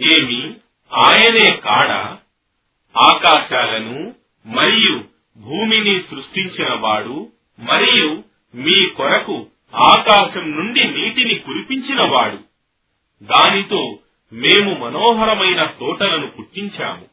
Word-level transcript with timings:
ఏమి? 0.00 0.54
ఆయనే 0.92 1.56
కాడ 1.56 1.90
ఆకాశాలను 2.96 4.14
మరియు 4.46 5.04
భూమిని 5.36 6.02
సృష్టించినవాడు 6.10 7.32
మరియు 7.58 8.22
మీ 8.54 8.88
కొరకు 8.88 9.46
ఆకాశం 9.74 10.56
నుండి 10.56 10.84
నీటిని 10.84 11.34
కురిపించినవాడు. 11.34 12.38
దానితో 13.24 13.98
మేము 14.32 14.74
మనోహరమైన 14.74 15.64
తోటలను 15.64 16.26
పుట్టించాము. 16.26 17.06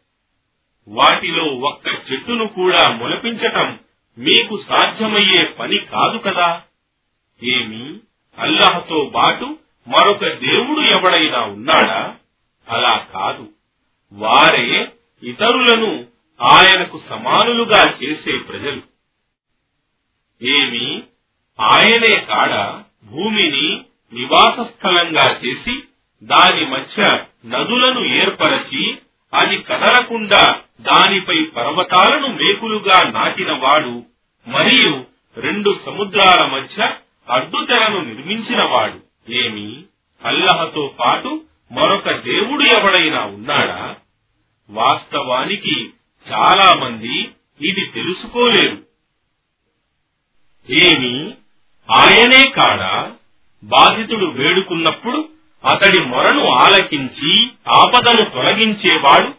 వాటిలో 0.88 1.44
ఒక్క 1.44 1.88
చెట్టును 2.12 2.48
కూడా 2.48 2.90
మొలపించటం 2.92 3.80
మీకు 4.18 4.64
సాధ్యమయ్యే 4.70 5.44
పని 5.44 5.78
కాదు 5.78 6.18
కదా? 6.18 6.62
ఏమి? 7.44 8.00
అల్లాహతో 8.40 9.12
బాటు 9.14 9.58
మరొక 9.88 10.28
దేవుడు 10.28 10.82
ఎవడైనా 10.82 11.42
ఉన్నాడా? 11.42 12.16
అలా 12.68 13.08
కాదు. 13.14 13.50
వారే 14.12 14.94
ఇతరులను 15.24 16.06
ఆయనకు 16.40 16.98
సమానులుగా 17.10 17.82
చేసే 18.04 18.38
ప్రజలు. 18.38 18.82
ఏమి 20.42 21.04
ఆయనే 21.60 22.20
కాడ 22.20 22.84
భూమిని 23.06 23.86
నివాస 24.14 24.60
స్థలంగా 24.60 25.40
చేసి 25.46 25.84
దాని 26.24 26.66
మధ్య 26.66 27.04
నదులను 27.46 28.16
ఏర్పరచి 28.16 28.98
అది 29.34 29.58
కదలకుండా 29.62 30.62
దానిపై 30.82 31.44
పర్వతాలను 31.44 32.28
మేకులుగా 32.28 33.10
నాటినవాడు 33.10 34.04
మరియు 34.48 35.06
రెండు 35.38 35.80
సముద్రాల 35.86 36.48
మధ్య 36.48 36.98
అడ్డుతెరను 37.28 38.02
నిర్మించినవాడు 38.02 39.00
ఏమి? 39.32 39.86
అల్లహతో 40.22 40.96
పాటు 41.00 41.46
మరొక 41.72 42.12
దేవుడు 42.12 42.64
ఎవడైనా 42.64 43.26
ఉన్నాడా? 43.26 43.96
వాస్తవానికి 44.70 45.90
చాలా 46.32 46.80
మంది 46.80 47.22
ఇది 47.62 47.86
తెలుసుకోలేరు. 47.86 48.78
ఏమి? 50.70 51.34
ఆయనే 51.92 52.50
కాడా? 52.50 53.12
బాధితుడు 53.64 54.26
వేడుకున్నప్పుడు 54.26 55.30
అతడి 55.66 56.00
మొరను 56.00 56.48
ఆలకించి 56.48 57.48
ఆపదను 57.68 58.30
తొలగించేవాడు? 58.30 59.34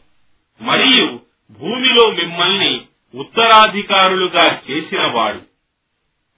మరియు 0.62 1.20
భూమిలో 1.58 2.10
మిమ్మల్ని 2.10 2.83
ఉత్తరాధికారులుగా 3.14 4.60
చేసినవాడు? 4.70 5.42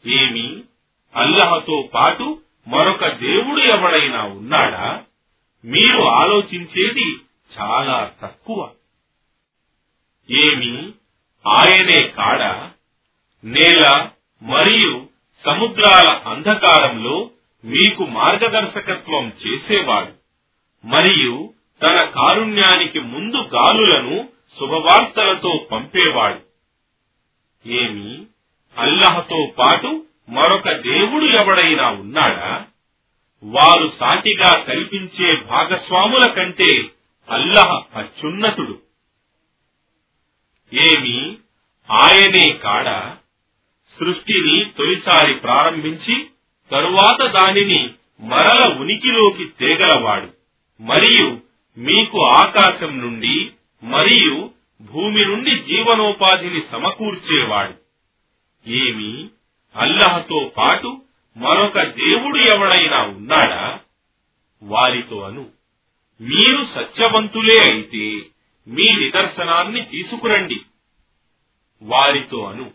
ఏమి? 0.09 0.63
అల్లహతో 1.17 1.89
పాటు 1.95 2.41
మరొక 2.69 3.07
దేవుడు 3.07 3.61
ఎవడైనా 3.61 4.23
ఉన్నాడా? 4.23 5.03
మీరు 5.65 6.03
ఆలోచించేది 6.03 7.17
చాలా 7.59 8.13
తక్కువ. 8.23 8.71
ఏమి? 10.31 10.93
ఆయనే 11.47 12.09
కాడ 12.09 12.71
నేల 13.45 14.09
మరియు 14.43 15.07
సముద్రాల 15.45 16.11
అంధకారంలో 16.11 17.31
మీకు 17.65 18.07
మార్గదర్శకత్వం 18.07 19.33
చేసేవాడు 19.47 20.13
మరియు 20.87 21.55
తన 21.83 22.05
కారుణ్యానికి 22.05 23.01
ముందు 23.01 23.37
గాలులను 23.37 24.29
శుభవార్తలతో 24.61 25.69
పంపేవాడు. 25.73 26.41
ఏమి? 27.69 28.27
అల్లహతో 28.79 29.53
పాటు 29.59 30.05
మరొక 30.29 30.73
దేవుడు 30.73 31.25
ఎవడైనా 31.25 31.91
ఉన్నాడా? 31.91 32.67
వారు 33.45 33.93
సాటిగా 34.01 34.61
కల్పించే 34.61 35.37
భాగస్వాముల 35.37 36.31
కంటే 36.31 36.85
అల్లహ 37.31 37.83
అత్యున్నతుడు. 37.95 38.79
ఏమి 40.75 41.37
ఆయనే 41.91 42.53
కాడ 42.53 43.17
సృష్టిని 44.01 44.71
తొలిసారి 44.79 45.35
ప్రారంభించి 45.35 46.27
తరువాత 46.71 47.27
దానిని 47.27 47.91
మరల 48.21 48.79
ఉనికిలోకి 48.79 49.45
తేగలవాడు. 49.45 50.29
మరియు 50.83 51.41
మీకు 51.79 52.27
ఆకాశం 52.27 53.01
నుండి 53.01 53.51
మరియు 53.83 54.51
భూమి 54.83 55.25
నుండి 55.25 55.59
జీవనోపాధిని 55.59 56.63
సమకూర్చేవాడు. 56.73 57.75
ఏమి 58.71 59.29
అల్లహతో 59.77 60.53
పాటు 60.57 61.04
మరొక 61.37 61.83
దేవుడు 61.83 62.39
ఎవడైనా 62.39 63.03
ఉన్నాడా? 63.03 63.81
వారితో 64.63 65.21
అను. 65.21 65.47
మీరు 66.21 66.65
సత్యవంతులే 66.75 67.73
అయితే 67.73 68.21
మీ 68.69 68.85
నిదర్శనాన్ని 68.99 69.83
తీసుకురండి. 69.83 70.61
వారితో 71.83 72.45
అను. 72.45 72.71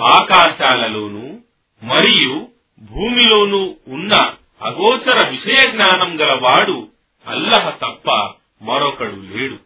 ఆకాశాలలోనూ 0.00 1.40
మరియు 1.82 2.48
భూమిలోనూ 2.80 3.76
ఉన్న 3.88 4.34
అగోచర 4.62 5.28
విషయ 5.28 5.70
జ్ఞానం 5.70 6.20
గలవాడు 6.20 6.88
అల్లహ 7.26 7.70
తప్ప 7.70 8.10
మరొకడు 8.62 9.16
లేడు. 9.16 9.58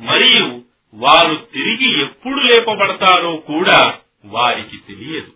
మరియు 0.00 0.62
వారు 0.94 1.48
తిరిగి 1.52 2.02
ఎప్పుడు 2.02 2.40
లేపబడతారో 2.40 3.36
కూడా 3.36 3.98
వారికి 4.24 4.76
తెలియదు. 4.76 5.32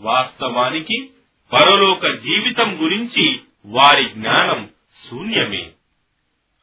వాస్తవానికి 0.00 1.10
పరలోక 1.52 2.06
జీవితం 2.06 2.84
గురించి 2.84 3.40
వారి 3.66 4.08
జ్ఞానం 4.08 4.70
శూన్యమే. 5.10 5.70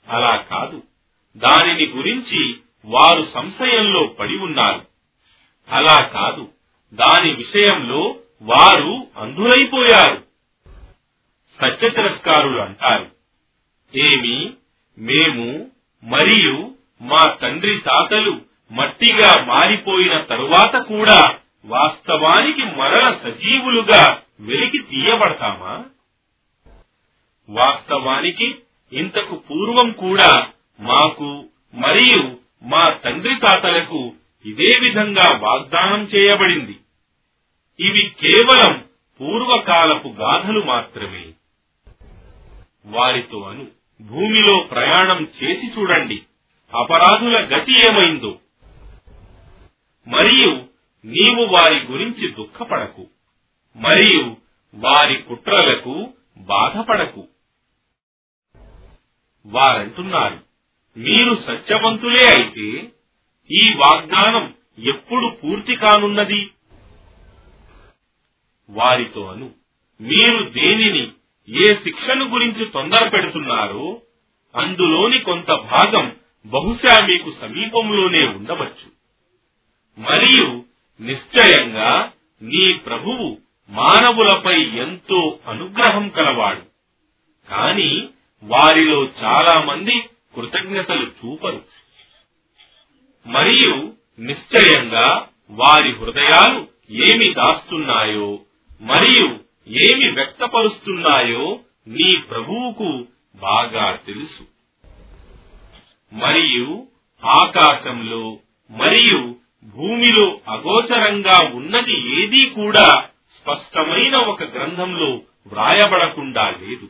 అలా 0.08 0.36
కాదు. 0.36 0.84
దానిని 1.38 1.86
గురించి 1.86 2.58
వారు 2.86 3.28
సంశయంలో 3.34 4.08
పడి 4.08 4.38
ఉన్నారు. 4.38 4.86
అలా 5.70 5.98
కాదు. 5.98 6.50
దాని 6.94 7.34
విషయంలో 7.34 8.16
వారు 8.42 9.08
అంధులైపోయారు. 9.18 10.24
సత్య 11.62 11.90
తిరస్కారులు 11.90 12.62
అంటారు. 12.62 13.12
ఏమి? 13.96 14.54
మేము 14.98 15.72
మరియు 16.04 16.76
మా 17.02 17.26
తండ్రి 17.26 17.78
తాతలు 17.78 18.42
మట్టిగా 18.72 19.46
మారిపోయిన 19.46 20.22
తరువాత 20.22 20.76
కూడా 20.76 21.38
వాస్తవానికి 21.66 22.66
మరల 22.66 23.20
సజీవులుగా 23.24 24.22
వెలికి 24.40 24.78
తీయబడతామా? 24.78 25.86
వాస్తవానికి 27.50 28.56
ఇంతకు 28.94 29.36
పూర్వం 29.36 29.92
కూడా 29.92 30.48
మాకు 30.80 31.46
మరియు 31.74 32.38
మా 32.64 32.90
తండ్రి 32.90 33.36
తాతలకు 33.36 34.14
ఇదే 34.46 34.80
విధంగా 34.82 35.38
వాగ్దానం 35.38 36.04
చేయబడింది. 36.04 36.80
ఇవి 37.80 38.12
కేవలం 38.22 38.86
పూర్వకాలపు 39.22 40.08
గాథలు 40.08 40.64
మాత్రమే. 40.64 41.26
వారితో 42.86 43.42
అను 43.42 43.68
భూమిలో 44.02 44.60
ప్రయాణం 44.60 45.28
చేసి 45.44 45.72
చూడండి. 45.80 46.22
అపరాధుల 46.74 47.40
గతి 47.40 47.72
ఏమైందో. 47.72 48.40
మరియు 50.08 50.71
నీవు 51.06 51.46
వారి 51.46 51.86
గురించి 51.86 52.32
దుఃఖపడకు 52.32 53.08
మరియు 53.76 54.38
వారి 54.74 55.22
కుట్రలకు 55.22 56.14
బాధపడకు. 56.38 57.28
వారంటున్నారు 59.46 60.40
మీరు 60.98 61.36
సత్యవంతులే 61.48 62.26
అయితే 62.26 62.92
ఈ 63.52 63.74
వాగ్దానం 63.76 64.56
ఎప్పుడు 64.80 65.28
పూర్తి 65.28 65.76
కానున్నది? 65.76 66.50
వారితో 68.70 69.28
అను 69.28 69.54
మీరు 70.02 70.50
దేనిని 70.50 71.12
ఏ 71.50 71.74
శిక్షను 71.74 72.30
గురించి 72.30 72.66
తొందర 72.66 73.08
పెడుతున్నారో 73.08 74.02
అందులోని 74.56 75.20
కొంత 75.20 75.48
భాగం 75.48 76.16
బహుశా 76.46 77.06
మీకు 77.06 77.34
సమీపంలోనే 77.42 78.28
ఉండవచ్చు. 78.28 78.88
మరియు 80.02 80.71
నిశ్చయంగా 81.02 82.12
నీ 82.42 82.74
ప్రభువు 82.74 83.38
మానవులపై 83.70 84.64
ఎంతో 84.64 85.40
అనుగ్రహం 85.48 86.10
కలవాడు. 86.10 86.62
కాని 87.50 88.10
వారిలో 88.44 89.10
చాలా 89.24 89.64
మంది 89.64 90.02
కృతజ్ఞతలు 90.36 91.06
చూపరు. 91.06 91.66
మరియు 93.28 93.94
నిశ్చయంగా 94.20 95.28
వారి 95.50 95.96
హృదయాలు 95.96 96.68
ఏమి 96.90 97.34
దాస్తున్నాయో 97.34 98.40
మరియు 98.82 99.40
ఏమి 99.68 100.12
వ్యక్తపరుస్తున్నాయో 100.12 101.60
నీ 101.88 102.18
ప్రభువుకు 102.18 103.08
బాగా 103.36 103.96
తెలుసు. 103.96 104.48
మరియు 106.14 106.88
ఆకాశంలో 107.26 108.40
మరియు 108.70 109.41
భూమిలో 109.64 110.40
అగోచరంగా 110.48 111.50
ఉన్నది 111.54 112.24
ఏదీ 112.24 112.50
కూడా 112.50 113.08
స్పష్టమైన 113.36 114.16
ఒక 114.16 114.44
గ్రంథంలో 114.44 115.22
వ్రాయబడకుండా 115.48 116.50
లేదు. 116.50 116.90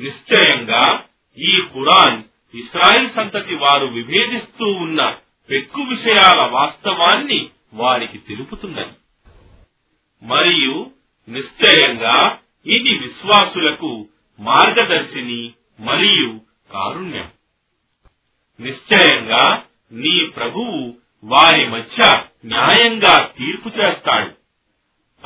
నిశ్చయంగా 0.00 1.04
ఈ 1.38 1.60
ఖురాన్ 1.60 2.22
ఇస్రాయిల్ 2.56 3.10
సంతతి 3.10 3.54
వారు 3.54 3.86
విభేదిస్తూ 3.86 4.66
ఉన్న 4.66 5.16
పెక్కు 5.50 5.80
విషయాల 5.80 6.40
వాస్తవాన్ని 6.40 7.50
వారికి 7.74 8.18
తెలుపుతున్నది. 8.18 8.92
మరియు 10.22 10.90
నిశ్చయంగా 11.28 12.38
ఇది 12.66 12.94
విశ్వాసులకు 12.94 14.08
మార్గదర్శిని 14.40 15.52
మరియు 15.80 16.40
కారుణ్యం. 16.72 17.30
నిశ్చయంగా 18.60 19.64
నీ 19.92 20.26
ప్రభువు 20.26 20.94
వారి 21.24 21.68
మధ్య 21.68 22.22
న్యాయంగా 22.44 23.30
తీర్పు 23.38 23.68
చేస్తాడు. 23.68 24.30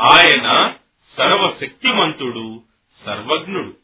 ఆయన 0.00 0.74
సర్వశక్తిమంతుడు 1.16 2.62
సర్వజ్ఞుడు. 3.06 3.76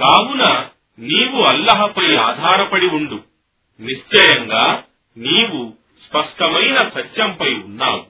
కావున 0.00 0.68
నీవు 0.98 1.42
అల్లహపై 1.42 2.16
ఆధారపడి 2.16 2.86
ఉండు. 2.86 3.22
నిశ్చయంగా 3.80 4.84
నీవు 5.16 5.74
స్పష్టమైన 6.08 6.88
సత్యంపై 6.88 7.54
ఉన్నావు. 7.54 8.06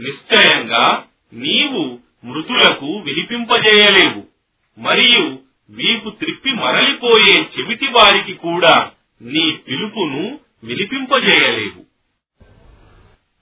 నిశ్చయంగా 0.00 1.04
నీవు 1.32 1.98
మృతులకు 2.24 2.98
వినిపింపజేయలేవు. 2.98 4.26
మరియు 4.80 5.38
వీపు 5.70 6.10
త్రిప్పి 6.10 6.50
మరలిపోయే 6.50 7.42
చెవిటి 7.42 7.86
వారికి 7.86 8.34
కూడా 8.34 8.90
నీ 9.22 9.50
పిలుపును 9.50 10.40
వినిపింపజేయలేవు. 10.64 11.86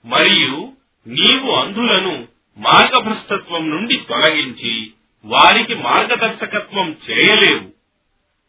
మరియు 0.05 0.73
నీవు 1.07 1.51
అంధులను 1.51 2.27
మార్గభ్రష్టత్వం 2.57 3.69
నుండి 3.69 3.97
తొలగించి 3.97 4.93
వారికి 5.25 5.73
మార్గదర్శకత్వం 5.73 6.97
చేయలేవు. 7.09 7.71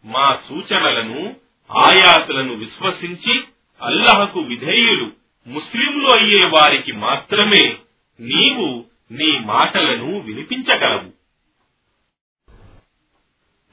మా 0.05 0.39
సూచనలను 0.49 1.37
ఆయాతులను 1.71 2.55
విశ్వసించి 2.55 3.41
అల్లహకు 3.83 4.41
విధేయులు 4.41 5.13
ముస్లింలు 5.47 6.07
అయ్యే 6.07 6.47
వారికి 6.47 6.93
మాత్రమే 6.93 7.77
నీవు 8.21 8.85
నీ 9.11 9.39
మాటలను 9.39 10.19
వినిపించగలవు. 10.19 11.13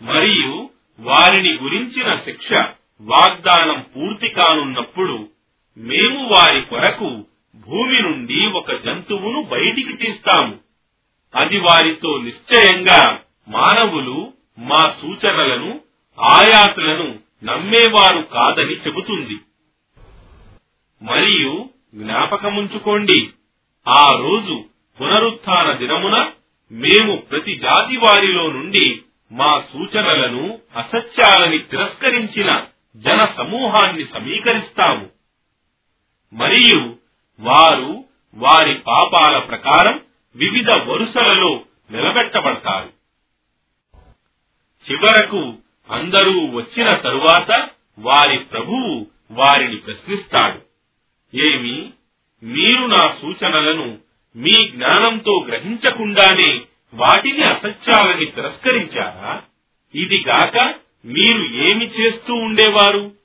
మరియు 0.03 0.69
వారిని 0.99 1.53
గురించిన 1.53 2.15
శిక్ష 2.15 2.49
వాగ్దానం 3.01 3.85
పూర్తి 3.95 4.29
కానున్నప్పుడు 4.29 5.29
మేము 5.77 6.27
వారి 6.27 6.61
కొరకు 6.61 7.25
భూమి 7.55 8.01
నుండి 8.01 8.47
ఒక 8.47 8.75
జంతువును 8.75 9.41
బయటికి 9.41 9.93
తీస్తాము. 9.93 10.59
అది 11.35 11.57
వారితో 11.57 12.17
నిశ్చయంగా 12.17 13.19
మానవులు 13.49 14.33
మా 14.57 14.95
సూచనలను 15.01 15.81
ఆయాతులను 16.19 17.19
నమ్మేవారు 17.43 18.21
కాదని 18.21 18.73
చెబుతుంది. 18.73 19.39
మరియు 21.01 21.69
జ్ఞాపకముంచుకోండి 21.95 23.29
ఆ 23.87 24.09
రోజు 24.17 24.65
పునరుత్న 25.01 25.71
దినమున 25.71 26.31
మేము 26.71 27.15
ప్రతి 27.15 27.57
జాతి 27.57 27.97
వారిలో 27.97 28.51
నుండి 28.51 29.01
మా 29.31 29.63
సూచనలను 29.73 30.59
అసత్యాలని 30.75 31.59
తిరస్కరించిన 31.59 32.65
జన 32.97 33.19
సమూహాన్ని 33.37 34.05
సమీకరిస్తాము 34.05 35.09
మరియు 36.33 36.95
వారు 37.39 38.05
వారి 38.35 38.75
పాపాల 38.75 39.39
ప్రకారం 39.39 40.01
వివిధ 40.35 40.69
వరుసలలో 40.77 41.61
నిలబెట్టబడతారు. 41.91 42.89
చివరకు 44.91 45.53
అందరూ 45.89 46.51
వచ్చిన 46.51 46.95
తరువాత 46.95 47.69
వారి 47.99 48.39
ప్రభువు 48.39 49.07
వారిని 49.31 49.75
ప్రశ్నిస్తాడు. 49.75 50.61
ఏమి? 51.37 51.93
మీరు 52.43 52.85
నా 52.85 53.15
సూచనలను 53.21 53.97
మీ 54.35 54.69
జ్ఞానంతో 54.69 55.45
గ్రహించకుండానే 55.47 56.61
వాటిని 56.93 57.43
అసత్యాలని 57.43 58.25
తిరస్కరించారా? 58.25 59.43
ఇది 59.95 60.23
గాక 60.27 60.86
మీరు 61.07 61.43
ఏమి 61.53 61.85
చేస్తూ 61.85 62.33
ఉండేవారు? 62.33 63.15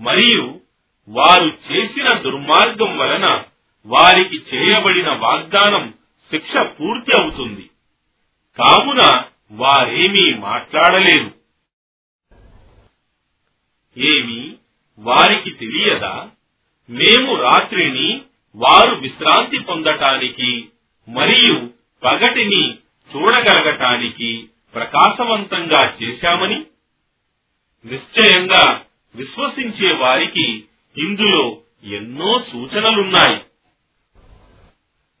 మరియు 0.00 0.60
వారు 1.08 1.58
చేసిన 1.72 2.12
దుర్మార్గం 2.18 2.98
వలన 2.98 3.44
వారికి 3.86 4.42
చేయబడిన 4.54 5.08
వాగ్దానం 5.08 5.94
శిక్ష 6.30 6.56
పూర్తి 6.56 7.20
అవుతుంది. 7.20 7.70
కావున 8.56 9.24
వారేమీ 9.52 10.34
మాట్లాడలేరు 10.34 11.34
ఏమి 13.98 14.56
వారికి 14.98 15.50
తెలియదా? 15.50 16.28
మేము 16.90 17.36
రాత్రిని 17.36 18.22
వారు 18.56 18.94
విశ్రాంతి 18.94 19.58
పొందటానికి 19.58 20.68
మరియు 21.08 21.70
పగటిని 22.02 22.74
చూడగలగటానికి 23.10 24.48
ప్రకాశవంతంగా 24.76 25.96
చేశామని 26.02 26.64
నిశ్చయంగా 27.86 28.82
విశ్వసించే 29.14 29.96
వారికి 29.96 30.64
ఇందులో 30.98 31.58
ఎన్నో 31.84 32.40
సూచనలున్నాయి. 32.52 33.40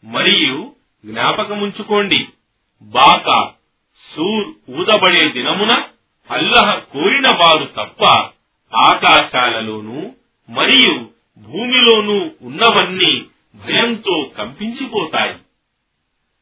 మరియు 0.04 0.74
జ్ఞాపకముంచుకోండి 1.04 2.26
బాకా 2.82 3.52
సూర్ 4.14 4.70
ఊదబడే 4.70 5.28
దినమున 5.28 5.84
అల్లహ 6.30 6.74
కోరిన 6.74 7.24
వారు 7.36 7.64
తప్ప 7.64 8.04
ఆకాశాలలోనూ 8.76 10.12
మరియు 10.50 11.10
భూమిలోనూ 11.38 12.30
ఉన్నవన్నీ 12.42 13.26
భయంతో 13.54 14.30
కంపించిపోతాయి. 14.38 15.34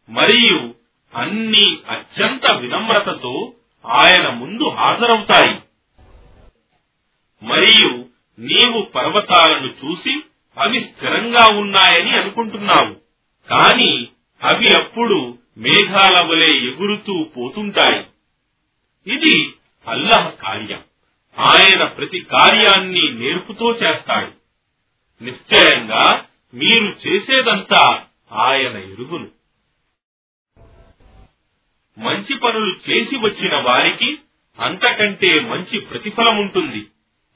మరియు 0.09 0.74
అన్ని 1.15 1.79
అత్యంత 1.89 2.53
వినమ్రతతో 2.53 3.53
ఆయన 3.87 4.29
ముందు 4.29 4.69
హాజరవుతాయి. 4.69 5.61
మరియు 7.43 8.05
నీవు 8.39 8.83
పర్వతాలను 8.83 9.75
చూసి 9.85 10.21
అవి 10.59 10.81
స్థిరంగా 10.81 11.57
ఉన్నాయని 11.57 12.11
అనుకుంటున్నావు. 12.11 12.95
కాని 13.51 14.09
అవి 14.43 14.73
అప్పుడు 14.81 15.39
మేఘాల 15.59 16.25
వలె 16.25 16.53
ఎగురుతూ 16.53 17.25
పోతుంటాయి. 17.25 18.07
ఇది 19.15 19.53
అల్లహ 19.89 20.29
కార్యం. 20.29 20.83
ఆయన 21.39 21.85
ప్రతి 21.85 22.21
కార్యాన్ని 22.21 23.09
నేర్పుతో 23.09 23.73
చేస్తాడు. 23.73 24.33
నిశ్చయంగా 25.25 26.25
మీరు 26.55 27.09
చేసేదంతా 27.09 28.05
ఆయన 28.33 28.77
ఎరుగును. 28.77 29.29
మంచి 31.99 32.35
పనులు 32.35 32.77
చేసి 32.91 33.17
వచ్చిన 33.17 33.57
వారికి 33.57 34.19
అంతకంటే 34.61 35.41
మంచి 35.41 35.81
ప్రతిఫలముంటుంది 35.81 36.87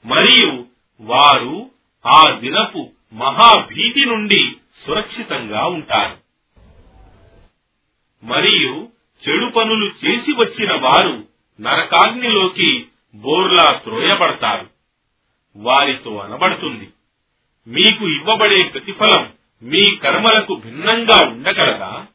మరియు 0.05 0.65
వారు 1.01 1.71
ఆ 2.05 2.37
దినపు 2.39 2.89
మహాభీతి 3.13 4.05
నుండి 4.05 4.55
సురక్షితంగా 4.85 5.65
ఉంటారు. 5.65 6.17
మరియు 8.25 8.89
చెడు 9.29 9.45
పనులు 9.45 9.85
చేసి 9.85 10.31
వచ్చిన 10.31 10.73
వారు 10.73 11.27
నరకాగ్నిలోకి 11.61 12.85
బోర్లా 13.15 13.81
త్రోయబడతారు. 13.83 14.69
వారితో 15.55 16.17
అనబడుతుంది. 16.17 16.89
మీకు 17.67 18.09
ఇవ్వబడే 18.09 18.67
ప్రతిఫలం 18.67 19.33
మీ 19.63 19.95
కర్మలకు 19.95 20.55
భిన్నంగా 20.55 21.27
ఉండగలదా? 21.27 22.05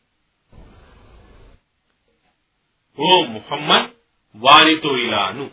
ఓ 3.01 3.25
ముహమ్మద్ 3.25 3.91
వారితో 4.37 4.99
ఇలాను 4.99 5.51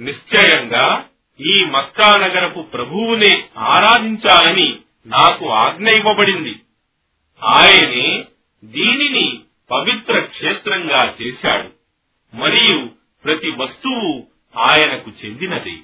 నిశ్చయంగా 0.00 1.08
ఈ 1.40 1.64
మక్కా 1.64 2.16
నగరపు 2.16 2.60
ప్రభువునే 2.60 3.48
ఆరాధించాలని 3.58 4.78
నాకు 5.06 5.50
ఆజ్ఞ 5.50 5.86
ఇవ్వబడింది. 5.86 6.60
ఆయనే 7.44 8.24
దీనిని 8.64 9.40
పవిత్ర 9.70 10.20
క్షేత్రంగా 10.20 11.14
చేశాడు. 11.22 11.70
మరియు 12.36 12.90
ప్రతి 13.24 13.50
వస్తువు 13.50 14.26
ఆయనకు 14.58 15.12
చెందినది. 15.24 15.82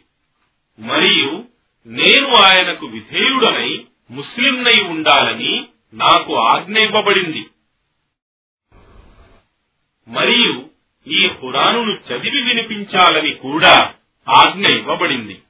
మరియు 0.79 1.45
నేను 1.87 2.29
ఆయనకు 2.29 2.87
విధేయుడనై 2.87 3.85
ముస్లింనై 4.11 4.83
ఉండాలని 4.83 5.67
నాకు 5.95 6.37
ఆజ్ఞ 6.37 6.79
ఇవ్వబడింది. 6.79 7.47
మరియు 10.09 10.65
ఈ 11.09 11.27
హురానును 11.27 11.93
చదివి 11.93 12.43
వినిపించాలని 12.43 13.35
కూడా 13.35 13.95
ఆజ్ఞ 14.29 14.77
ఇవ్వబడింది. 14.77 15.43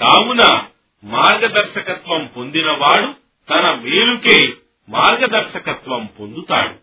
కావున 0.00 0.62
మార్గదర్శకత్వం 1.04 2.30
పొందినవాడు 2.36 3.14
తన 3.50 3.74
మేలుకే 3.74 4.52
మార్గదర్శకత్వం 4.88 6.08
పొందుతాడు. 6.20 6.74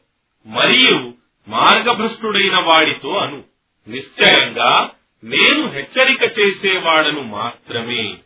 మరియు 0.47 1.13
మార్గభ్రష్టుడైన 1.47 2.55
వాడితో 2.59 3.15
అను. 3.15 3.43
నిశ్చయంగా 3.87 4.89
నేను 5.23 5.69
హెచ్చరిక 5.71 6.39
చేసేవాడను 6.39 7.21
మాత్రమే. 7.21 8.17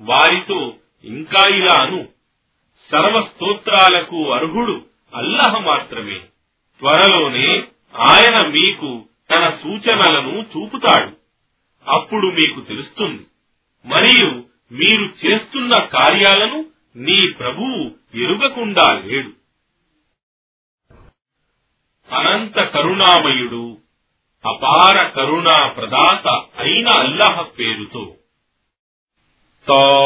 వారితో 0.00 0.74
ఇంకా 1.04 1.54
ఇలా 1.54 1.82
అను. 1.82 2.08
సర్వస్తోత్రాలకు 2.90 4.30
అర్హుడు 4.30 4.84
అల్లహ 5.14 5.58
మాత్రమే. 5.58 6.20
త్వరలోనే 6.78 7.62
ఆయన 7.96 8.46
మీకు 8.46 9.04
తన 9.30 9.50
సూచనలను 9.62 10.46
చూపుతాడు. 10.56 11.16
అప్పుడు 11.90 12.26
మీకు 12.26 12.60
తెలుస్తుంది. 12.60 13.26
మరియు 13.86 14.44
మీరు 14.72 15.26
చేస్తున్న 15.26 15.72
కార్యాలను 15.84 16.64
నీ 16.96 17.28
ప్రభువు 17.32 17.90
ఎరుగకుండా 18.16 19.02
లేడు. 19.04 19.30
అనంత 22.14 22.60
కరుణామయుడు 22.60 23.78
అపార 24.46 25.08
కరుణా 25.08 25.68
ప్రదాత 25.68 26.28
అయిన 26.58 26.88
అల్లహ 26.88 27.42
పేరుతో. 27.42 28.14
తా 29.68 30.04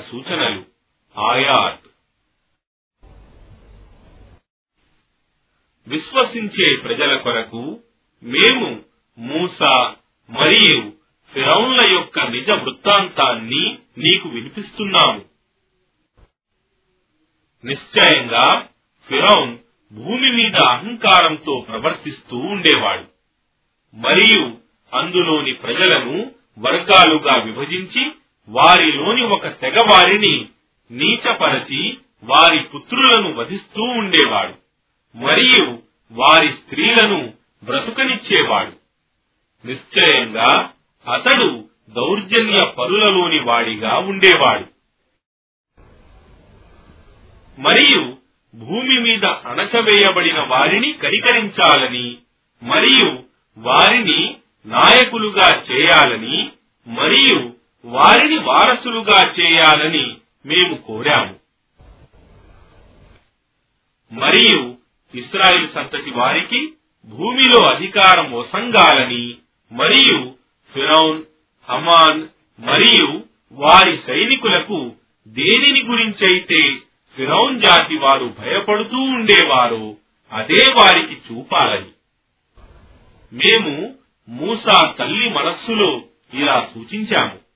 సూచనలు. 0.00 0.64
ఆయాత్. 1.20 1.80
విశ్వసించే 5.88 6.76
ప్రజల 6.76 7.16
కొరకు 7.16 7.80
మేము 8.22 8.82
మూసా 9.18 9.94
మరియు 10.30 10.92
ఫిరౌన్ల 11.32 11.92
యొక్క 11.92 12.20
నిజ 12.20 12.50
వృత్తాంతాన్ని 12.50 13.78
నీకు 13.98 14.28
వినిపిస్తున్నాము. 14.28 15.24
నిశ్చయంగా 17.64 18.68
ఫిరౌన్ 19.08 19.58
భూమి 19.92 20.32
మీద 20.32 20.56
అహంకారంతో 20.56 21.66
ప్రవర్తిస్తూ 21.68 22.36
ఉండేవాడు. 22.36 23.04
మరియు 23.94 24.58
అందులోని 24.96 25.52
ప్రజలను 25.52 26.32
వర్గాలుగా 26.58 27.42
విభజించి 27.42 28.10
వారిలోని 28.50 29.22
ఒక 29.22 29.46
తెగ 29.46 29.76
వారిని 29.90 30.46
నీచపరచి 30.90 31.98
వారి 32.24 32.60
పుత్రులను 32.60 33.34
వధిస్తూ 33.34 33.82
ఉండేవాడు. 33.82 34.54
మరియు 35.16 35.78
వారి 36.12 36.52
స్త్రీలను 36.52 37.32
బ్రతుకనిచ్చేవాడు. 37.64 38.72
నిశ్చయంగా 39.66 40.70
అతడు 41.14 41.68
దౌర్జన్య 41.88 42.64
పరులలోని 42.78 43.40
వాడిగా 43.40 43.98
ఉండేవాడు. 43.98 44.64
మరియు 47.60 48.16
భూమి 48.54 49.00
మీద 49.00 49.24
అణచవేయబడిన 49.24 50.40
వారిని 50.40 50.92
కనికరించాలని 50.92 52.16
మరియు 52.62 53.18
వారిని 53.58 54.36
నాయకులుగా 54.66 55.62
చేయాలని 55.72 56.50
మరియు 56.86 57.59
వారిని 57.84 58.38
వారసులుగా 58.38 59.34
చేయాలని 59.40 60.16
మేము 60.46 60.74
కోరాము. 60.74 61.34
మరియు 64.12 64.76
ఇస్రాయిల్ 65.14 65.68
సంతతి 65.74 66.10
వారికి 66.10 66.72
భూమిలో 67.04 67.76
అధికారం 67.76 68.32
వసంగాలని 68.32 69.34
మరియు 69.72 70.34
ఫిరౌన్ 70.74 71.22
హమాన్ 71.70 72.28
మరియు 72.58 73.24
వారి 73.52 73.98
సైనికులకు 74.06 74.92
దేనిని 75.28 75.82
గురించైతే 75.82 76.76
ఫిరౌన్ 77.16 77.60
జాతి 77.60 77.96
వారు 77.96 78.34
భయపడుతూ 78.38 78.96
ఉండేవారో 78.96 79.96
అదే 80.32 80.66
వారికి 80.74 81.14
చూపాలని. 81.14 81.90
మేము 83.32 83.94
మూసా 84.28 84.92
తల్లి 84.98 85.30
మనస్సులో 85.30 86.02
ఇలా 86.34 86.68
సూచించాము. 86.74 87.49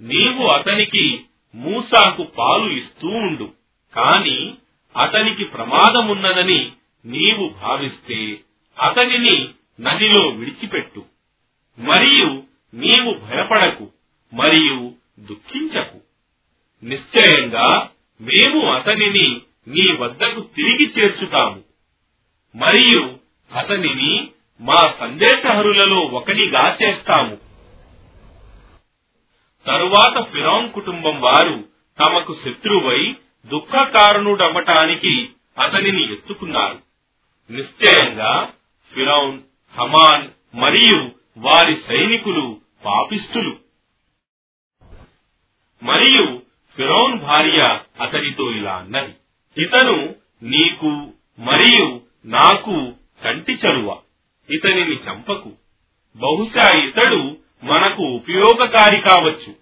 నీవు 0.00 0.46
అతనికి 0.46 1.20
మూసాకు 1.54 2.22
పాలు 2.22 2.72
ఇస్తూ 2.72 3.08
ఉండు. 3.08 3.50
కాని 3.94 4.54
అతనికి 4.96 5.44
ప్రమాదమున్నదని 5.44 6.72
నీవు 7.06 7.48
భావిస్తే 7.48 8.40
అతనిని 8.82 9.48
నదిలో 9.80 10.28
విడిచిపెట్టు. 10.28 11.04
మరియు 11.78 12.42
నీవు 12.74 13.14
భయపడకు 13.14 13.90
మరియు 14.34 14.92
దుఃఖించకు. 15.18 16.00
నిశ్చయంగా 16.84 17.90
మేము 18.20 18.72
అతనిని 18.72 19.40
నీ 19.68 19.92
వద్దకు 19.92 20.40
తిరిగి 20.40 20.92
చేర్చుతాము. 20.98 21.62
మరియు 22.56 23.16
అతనిని 23.54 24.28
మా 24.60 24.94
సందేశహరులలో 25.00 26.00
ఒకనిగా 26.00 26.76
చేస్తాము. 26.82 27.43
తరువాత 29.66 30.30
ఫిరౌన్ 30.32 30.72
కుటుంబం 30.72 31.20
వారు 31.20 31.64
తమకు 31.98 32.36
శత్రువై 32.44 33.16
దుఃఖకారణుడవ్వటానికి 33.46 35.30
అతనిని 35.58 36.12
ఎత్తుకున్నారు. 36.12 36.78
నిశ్చయంగా 37.50 38.52
ఫిరౌన్ 38.94 39.40
హమాన్ 39.78 40.28
మరియు 40.54 41.10
వారి 41.38 41.76
సైనికులు 41.88 42.60
పాపిస్తులు 42.84 43.56
మరియు 45.82 46.42
ఫిరౌన్ 46.76 47.18
భార్య 47.18 47.78
అతడితో 48.00 48.50
ఇలా 48.50 48.76
అన్నది 48.76 49.14
ఇతను 49.62 50.14
నీకు 50.42 51.12
మరియు 51.38 52.00
నాకు 52.24 52.92
కంటి 53.24 53.52
చలువ 53.52 53.98
ఇతనిని 54.50 54.96
చంపకు. 54.96 55.52
బహుశా 56.16 56.68
ఇతడు 56.78 57.38
మనకు 57.64 58.02
ఉపయోగకారి 58.02 59.00
కావచ్చు 59.00 59.54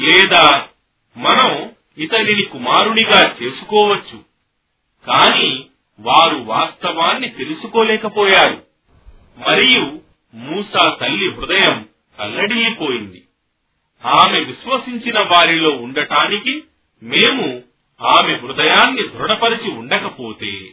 లేదా 0.00 0.68
మనం 1.16 1.70
ఇతనిని 1.98 2.42
కుమారుడిగా 2.42 3.34
చేసుకోవచ్చు. 3.42 4.24
కాని 5.06 5.64
వారు 6.00 6.36
వాస్తవాన్ని 6.36 7.28
తెలుసుకోలేకపోయారు. 7.28 8.62
మరియు 9.38 10.00
మూసా 10.34 10.96
తల్లి 11.00 11.30
హృదయం 11.30 11.88
అల్లడిల్లిపోయింది 12.20 13.24
ఆమె 14.04 14.40
విశ్వసించిన 14.40 15.16
వారిలో 15.24 15.70
ఉండటానికి 15.70 16.62
మేము 17.02 17.62
ఆమె 18.02 18.36
హృదయాన్ని 18.36 19.08
దృఢపరిచి 19.08 19.70
ఉండకపోతే 19.70 20.68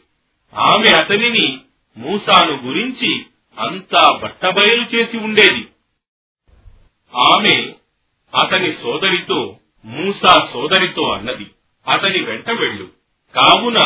ఆమె 0.53 0.91
అతనిని 0.91 1.57
మూసాను 1.97 2.67
గురించి 2.67 3.25
అంతా 3.59 4.07
బట్టబయలు 4.23 4.95
చేసి 4.95 5.17
ఉండేది. 5.17 5.67
ఆమె 7.15 7.73
అతని 8.43 8.73
సోదరితో 8.73 9.57
మూసా 9.85 10.49
సోదరితో 10.53 11.11
అన్నది. 11.11 11.45
అతని 11.87 12.23
వెంట 12.23 12.51
వెళ్ళు. 12.51 12.89
కావున 13.35 13.77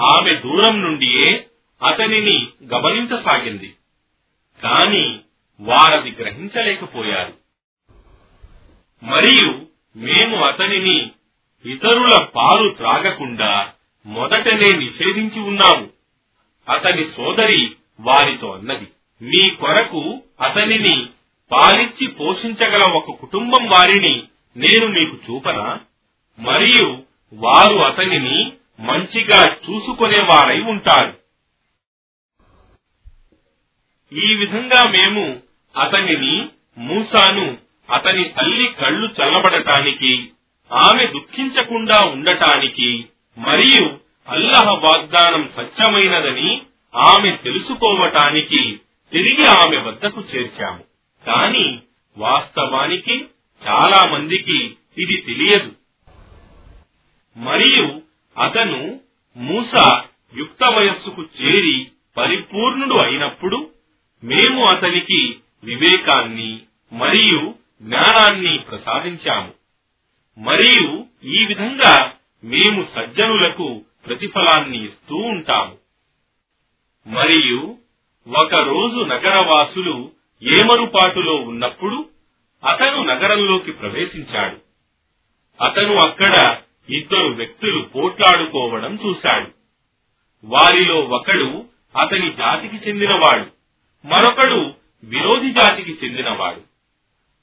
ఆమె 0.00 0.34
దూరం 0.34 0.82
నుండియే 0.82 1.46
అతనిని 1.82 2.48
గమనించసాగింది. 2.74 3.74
కాని 4.62 5.18
వారది 5.60 6.10
గ్రహించలేకపోయారు. 6.10 7.34
మరియు 9.04 9.66
మేము 9.96 10.44
అతనిని 10.44 11.10
ఇతరుల 11.72 12.24
పాలు 12.36 12.70
త్రాగకుండా 12.70 13.72
మొదటనే 14.06 14.76
నిషేధించి 14.76 15.40
ఉన్నాము. 15.40 15.88
అతని 16.68 17.04
సోదరి 17.04 17.72
వారితో 18.00 18.52
అన్నది. 18.52 18.86
మీ 19.22 19.50
కొరకు 19.50 20.22
అతనిని 20.40 21.06
పాలిచ్చి 21.52 22.06
పోషించగల 22.06 22.82
ఒక 22.82 23.10
కుటుంబం 23.20 23.66
వారిని 23.66 24.22
నేను 24.56 24.86
మీకు 24.86 25.16
చూపనా? 25.16 25.80
మరియు 26.38 27.02
వారు 27.32 27.76
అతనిని 27.76 28.52
మంచిగా 28.80 29.42
చూసుకునేవారై 29.42 30.60
ఉంటారు. 30.60 31.18
ఈ 34.12 34.34
విధంగా 34.34 34.82
మేము 34.82 35.40
అతనిని 35.76 36.48
మూసాను 36.78 37.58
అతని 37.92 38.24
తల్లి 38.24 38.68
కళ్ళు 38.68 39.06
చల్లబడటానికి 39.06 40.30
ఆమె 40.72 41.06
దుఃఖించకుండా 41.06 42.00
ఉండటానికి 42.00 43.04
మరియు 43.38 43.98
అల్లహ 44.28 44.70
వాగ్దానం 44.70 45.50
సత్యమైనదని 45.56 46.62
ఆమె 46.94 47.30
తెలుసుకోవటానికి 47.30 48.80
తిరిగి 49.12 49.46
ఆమె 49.46 49.76
వద్దకు 49.76 50.20
చేర్చాము. 50.20 50.95
కానీ 51.26 51.82
వాస్తవానికి 52.18 53.24
చాలా 53.68 54.12
మందికి 54.12 54.76
ఇది 54.98 55.16
తెలియదు. 55.16 55.72
మరియు 57.36 58.02
అతను 58.42 59.00
మూస 59.36 60.02
యుక్త 60.34 60.64
వయస్సుకు 60.64 61.22
చేరి 61.22 61.90
పరిపూర్ణుడు 62.16 62.94
అయినప్పుడు 62.94 63.70
మేము 64.24 64.66
అతనికి 64.66 65.36
వివేకాన్ని 65.64 66.60
మరియు 66.92 67.54
జ్ఞానాన్ని 67.82 68.58
ప్రసాదించాము. 68.58 69.54
మరియు 70.38 71.06
ఈ 71.24 71.44
విధంగా 71.44 72.12
మేము 72.44 72.88
సజ్జనులకు 72.96 73.84
ప్రతిఫలాన్ని 74.06 74.84
ఇస్తూ 74.84 75.16
ఉంటాము. 75.16 75.78
మరియు 77.06 77.78
ఒకరోజు 78.28 79.04
నగరవాసులు 79.04 80.12
ఏమరుపాటులో 80.42 81.34
ఉన్నప్పుడు 81.34 82.08
అతను 82.64 83.02
నగరంలోకి 83.02 83.72
ప్రవేశించాడు. 83.72 84.56
అతను 85.64 85.96
అక్కడ 85.96 86.56
ఇద్దరు 86.90 87.26
వ్యక్తులు 87.26 87.80
పోట్లాడుకోవడం 87.80 88.98
చూశాడు. 89.06 89.50
వారిలో 90.44 91.00
ఒకడు 91.00 91.64
అతని 91.96 92.32
జాతికి 92.32 92.88
చెందినవాడు 92.88 93.46
మరొకడు 94.06 94.74
విరోధి 95.04 95.50
జాతికి 95.50 95.98
చెందినవాడు. 96.04 96.60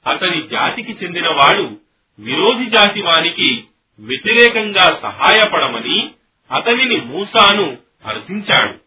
అతని 0.09 0.47
జాతికి 0.47 0.97
చెందినవాడు 1.03 1.77
విరోధి 2.19 2.65
జాతి 2.65 3.01
వానికి 3.01 3.63
వ్యతిరేకంగా 4.00 5.00
సహాయపడమని 5.01 6.12
అతనిని 6.51 6.97
మూసాను 7.01 7.77
అర్థించాడు. 8.05 8.77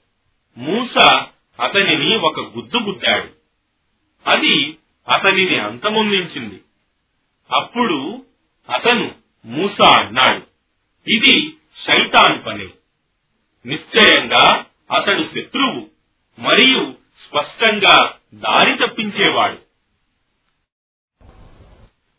మూస 0.59 0.99
అతనిని 1.61 2.17
ఒక 2.17 2.41
గుద్దు 2.41 2.79
గుద్దాడు 2.79 3.36
అది 4.27 4.79
అతనిని 5.15 5.59
అంతమొందించింది. 5.59 6.61
అప్పుడు 7.57 8.27
అతను 8.75 9.15
మూసా 9.45 10.03
అన్నాడు. 10.03 10.47
ఇది 11.11 11.57
శైతాన్ 11.87 12.47
పని. 12.47 12.69
నిశ్చయంగా 13.67 14.65
అతడు 14.97 15.23
శత్రువు 15.23 15.89
మరియు 16.39 16.95
స్పష్టంగా 17.29 18.15
దారి 18.35 18.75
తప్పించేవాడు. 18.75 19.59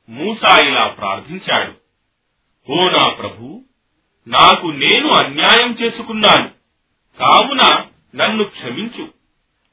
మూసా 0.10 0.68
ఇలా 0.68 0.88
ప్రార్థించాడు. 0.88 1.74
ఓ 2.72 2.90
నా 2.90 3.10
ప్రభు 3.10 3.64
నాకు 4.28 4.68
నేను 4.68 5.10
అన్యాయం 5.14 5.74
చేసుకున్నాను. 5.74 6.52
కావున 7.20 7.86
నన్ను 8.16 8.44
క్షమించు. 8.44 9.10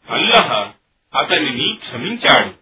అల్లహ 0.09 0.73
అతనిని 1.19 1.77
క్షమించాడు. 1.77 2.53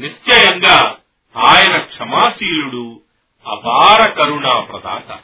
నిశ్చయంగా 0.00 0.98
ఆయన 1.36 1.78
క్షమాశీలుడు 1.78 3.02
అపార 3.46 4.10
కరుణా 4.10 4.60
ప్రదాత 4.60 5.18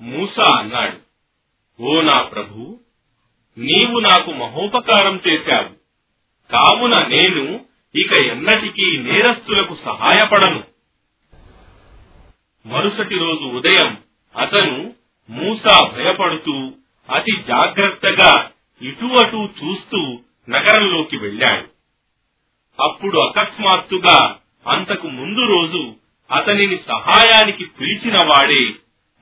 మూసా 0.00 0.58
అన్నాడు 0.58 0.98
ఓ 1.82 2.00
నా 2.00 2.22
ప్రభు 2.22 2.78
నీవు 3.58 3.98
నాకు 4.00 4.32
మహోపకారం 4.32 5.20
చేశావు. 5.28 5.70
కావున 6.52 7.06
నేను 7.06 7.60
ఇక 7.94 8.18
ఎన్నటికీ 8.18 8.98
నేరస్తులకు 8.98 9.76
సహాయపడను. 9.84 10.64
మరుసటి 12.66 13.14
రోజు 13.14 13.44
ఉదయం 13.44 13.98
అతను 14.36 14.94
మూసా 15.30 15.86
భయపడుతూ 15.88 16.72
అతి 17.08 17.32
జాగ్రత్తగా 17.42 18.50
ఇటు 18.82 19.04
అటు 19.04 19.48
చూస్తూ 19.64 20.20
నగరంలోకి 20.48 21.16
వెళ్ళాడు. 21.16 21.68
అప్పుడు 22.82 23.18
అకస్మాత్తుగా 23.18 24.36
అంతకు 24.66 25.08
ముందు 25.08 25.40
రోజు 25.40 25.94
అతనిని 26.30 26.76
సహాయానికి 26.76 27.64
పిలిచిన 27.64 28.16
వాడే 28.16 28.72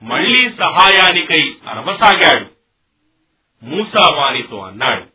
మళ్ళీ 0.03 0.49
సహాయానికై 0.49 1.55
అరవసాగాడు 1.67 2.45
మూసా 3.65 4.07
వారితో 4.15 4.59
అన్నాడు 4.59 5.05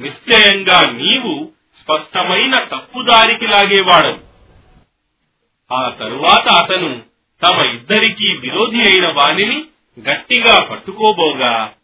నిశ్చయంగా 0.00 0.90
నీవు 0.90 1.52
స్పష్టమైన 1.82 2.64
తప్పుదారికి 2.64 3.46
లాగేవాడవు 3.46 4.20
ఆ 5.74 5.88
తరువాత 5.88 6.48
అతను 6.48 7.02
తమ 7.42 7.68
ఇద్దరికీ 7.74 8.36
విరోధి 8.36 8.78
అయిన 8.78 9.08
వానిని 9.08 9.64
గట్టిగా 10.10 10.64
పట్టుకోబోగా 10.64 11.74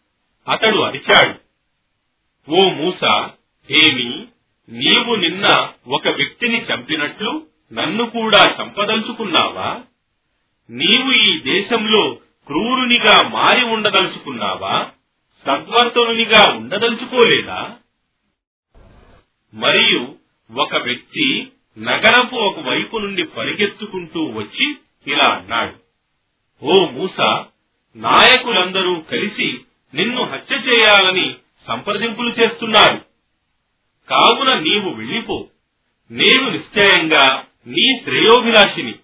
అతడు 0.47 0.77
అరిచాడు. 0.77 1.39
ఓ 2.51 2.69
మూసా 2.69 3.29
ఏమి? 3.71 4.27
నీవు 4.69 5.15
నిన్న 5.15 5.69
ఒక 5.87 6.07
వ్యక్తిని 6.07 6.61
చంపినట్లు 6.61 7.47
నన్ను 7.73 8.05
కూడా 8.09 8.55
చంపదలుచుకున్నావా? 8.61 9.81
నీవు 10.69 11.11
ఈ 11.11 11.39
దేశంలో 11.39 12.17
క్రూరునిగా 12.47 13.27
మారి 13.29 13.65
ఉండదలుచుకున్నావా? 13.65 14.89
సద్వర్తనునిగా 15.45 16.53
ఉండదలుచుకోలేదా? 16.53 17.71
మరియు 19.53 20.15
ఒక 20.57 20.75
వ్యక్తి 20.75 21.47
నగరపు 21.79 22.35
ఒక 22.35 22.59
వైపు 22.59 22.97
నుండి 22.97 23.23
పరిగెత్తుకుంటూ 23.23 24.25
వచ్చి 24.25 24.75
ఇలా 25.07 25.33
అన్నాడు. 25.33 25.73
ఓ 26.65 26.85
మూస 26.85 27.21
నాయకులందరూ 27.95 28.99
కలిసి 28.99 29.59
నిన్ను 29.93 30.23
హత్య 30.23 30.55
చేయాలని 30.55 31.35
సంప్రదింపులు 31.67 32.29
చేస్తున్నారు. 32.29 33.14
కావున 34.09 34.59
నీవు 34.59 34.89
వెళ్ళిపో. 34.89 35.47
నేను 36.11 36.49
నిశ్చయంగా 36.49 37.43
నీ 37.67 37.99
శ్రేయోభిలాషిని. 38.03 38.95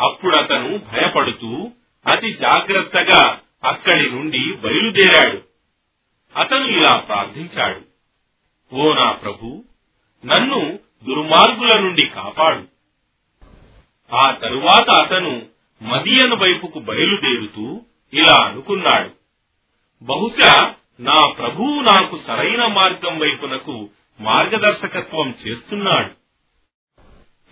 అప్పుడతను 0.00 0.78
భయపడుతూ 0.78 1.70
అతి 2.06 2.34
జాగ్రత్తగా 2.34 3.40
అక్కడి 3.64 4.10
నుండి 4.10 4.52
బయలుదేరాడు. 4.52 5.42
అతను 6.36 6.64
ఇలా 6.64 6.98
ప్రార్థించాడు. 6.98 7.80
ఓ 8.74 8.94
నా 8.94 9.12
ప్రభు 9.12 9.64
నన్ను 10.26 10.78
దుర్మార్గుల 11.08 11.80
నుండి 11.80 12.06
కాపాడు. 12.06 12.64
ఆ 14.16 14.30
తరువాత 14.30 15.02
అతను 15.02 15.46
మదియను 15.82 16.36
వైపుకు 16.36 16.78
బయలుదేరుతూ 16.78 17.82
ఇలా 18.12 18.44
అనుకున్నాడు. 18.44 19.10
బహుశా 20.04 20.74
నా 21.00 21.30
ప్రభువు 21.38 21.80
నాకు 21.80 22.20
సరైన 22.26 22.66
మార్గం 22.66 23.18
వైపునకు 23.18 23.90
మార్గదర్శకత్వం 24.20 25.34
చేస్తున్నాడు. 25.46 26.10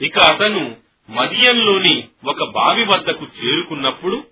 ఇక 0.04 0.18
అతను 0.18 0.76
మదియంలోని 1.10 2.08
ఒక 2.26 2.50
బావి 2.50 2.84
వద్దకు 2.84 3.24
చేరుకున్నప్పుడు 3.24 4.24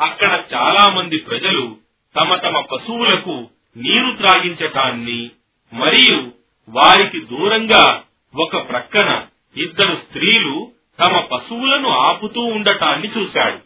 అక్కడ 0.00 0.44
చాలా 0.54 0.94
మంది 0.94 1.18
ప్రజలు 1.18 1.76
తమ 2.16 2.34
తమ 2.34 2.60
పశువులకు 2.60 3.48
నీరు 3.76 4.16
త్రాగించటాన్ని 4.16 5.30
మరియు 5.72 6.32
వారికి 6.68 7.20
దూరంగా 7.20 8.02
ఒక 8.34 8.68
ప్రక్కన 8.68 9.26
ఇద్దరు 9.56 9.94
స్త్రీలు 9.94 10.72
తమ 11.04 11.20
పశువులను 11.20 11.88
ఆపుతూ 11.88 12.40
ఉండటాన్ని 12.40 13.08
చూశాడు. 13.18 13.58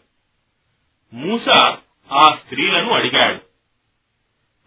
మూస 1.13 1.49
ఆ 2.11 2.33
స్త్రీలను 2.33 2.89
అడిగాడు. 2.89 3.52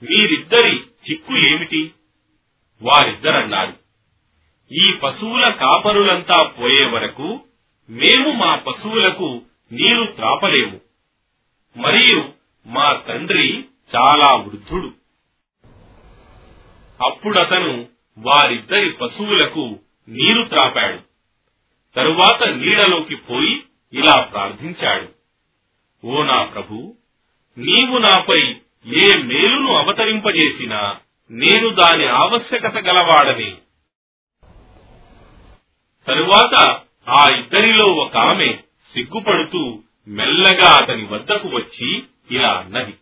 మీరిద్దరి 0.02 0.76
చిక్కు 0.76 1.48
ఏమిటి? 1.48 1.92
వారిద్దరన్నారు. 2.82 3.72
ఈ 4.72 4.92
పశువుల 4.92 5.48
కాపరులంతా 5.50 6.42
పోయే 6.44 6.90
వరకు 6.90 7.40
మేము 7.90 8.30
మా 8.30 8.54
పశువులకు 8.56 9.42
నీరు 9.72 10.04
త్రాపలేము. 10.04 10.80
మరియు 11.76 12.32
మా 12.66 12.92
తండ్రి 12.92 13.64
చాలా 13.96 14.35
వృద్ధుడు. 14.35 14.92
అప్పుడతను 17.04 17.88
వారిద్దరి 18.18 18.90
పశువులకు 18.90 19.78
నీరు 20.09 20.42
త్రాపాడు. 20.42 21.00
తరువాత 21.96 22.48
నీడలోకి 22.48 23.14
పోయి 23.14 23.62
ఇలా 23.92 24.20
ప్రార్థించాడు. 24.20 25.09
ఓ 26.06 26.22
నా 26.22 26.44
ప్రభు 26.44 26.94
నీవు 27.59 27.98
నాపై 27.98 28.54
ఏ 28.87 29.12
మేలును 29.22 29.77
అవతరింపజేసినా 29.77 30.96
నేను 31.31 31.68
దాని 31.68 32.07
ఆవశ్యకత 32.07 32.77
గలవాడని. 32.77 33.57
తరువాత 36.07 36.81
ఆ 37.09 37.35
ఇద్దరిలో 37.35 37.87
ఒక 37.92 38.16
ఆమె 38.16 38.59
సిగ్గుపడుతూ 38.94 39.79
మెల్లగా 40.09 40.79
అతని 40.83 41.07
వద్దకు 41.07 41.49
వచ్చి 41.49 42.03
ఇలా 42.31 42.53
అన్నది. 42.53 42.94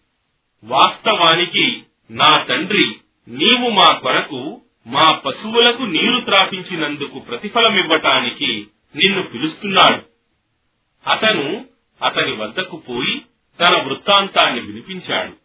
వాస్తవానికి 0.65 1.83
నా 2.11 2.43
తండ్రి 2.43 2.97
నీవు 3.29 3.71
మా 3.71 3.99
కొరకు 3.99 4.61
మా 4.87 5.13
పశువులకు 5.13 5.83
నీరు 5.83 6.21
త్రాపించినందుకు 6.21 7.19
ప్రతిఫలమివ్వటానికి 7.19 8.67
నిన్ను 8.97 9.23
పిలుస్తున్నాడు. 9.23 10.03
అతను 11.11 11.67
అతని 12.03 12.33
వద్దకు 12.33 12.77
పోయి 12.77 13.23
తన 13.61 13.83
వృత్తాంతాన్ని 13.83 14.61
వినిపించాడు. 14.61 15.44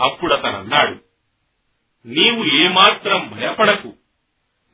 అప్పుడతనన్నాడు 0.00 1.00
నీవు 2.06 2.44
ఏమాత్రం 2.44 3.28
భయపడకు 3.28 3.94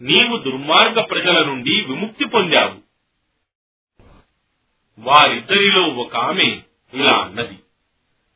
నీవు 0.01 0.37
దుర్మార్గ 0.37 1.01
ప్రజల 1.01 1.45
నుండి 1.45 1.71
విముక్తి 1.71 2.25
పొందావు. 2.25 2.89
వారిద్దరిలో 4.99 5.83
ఒక 5.83 6.17
ఆమె 6.17 6.61
ఇలా 6.95 7.17
అన్నది 7.17 7.59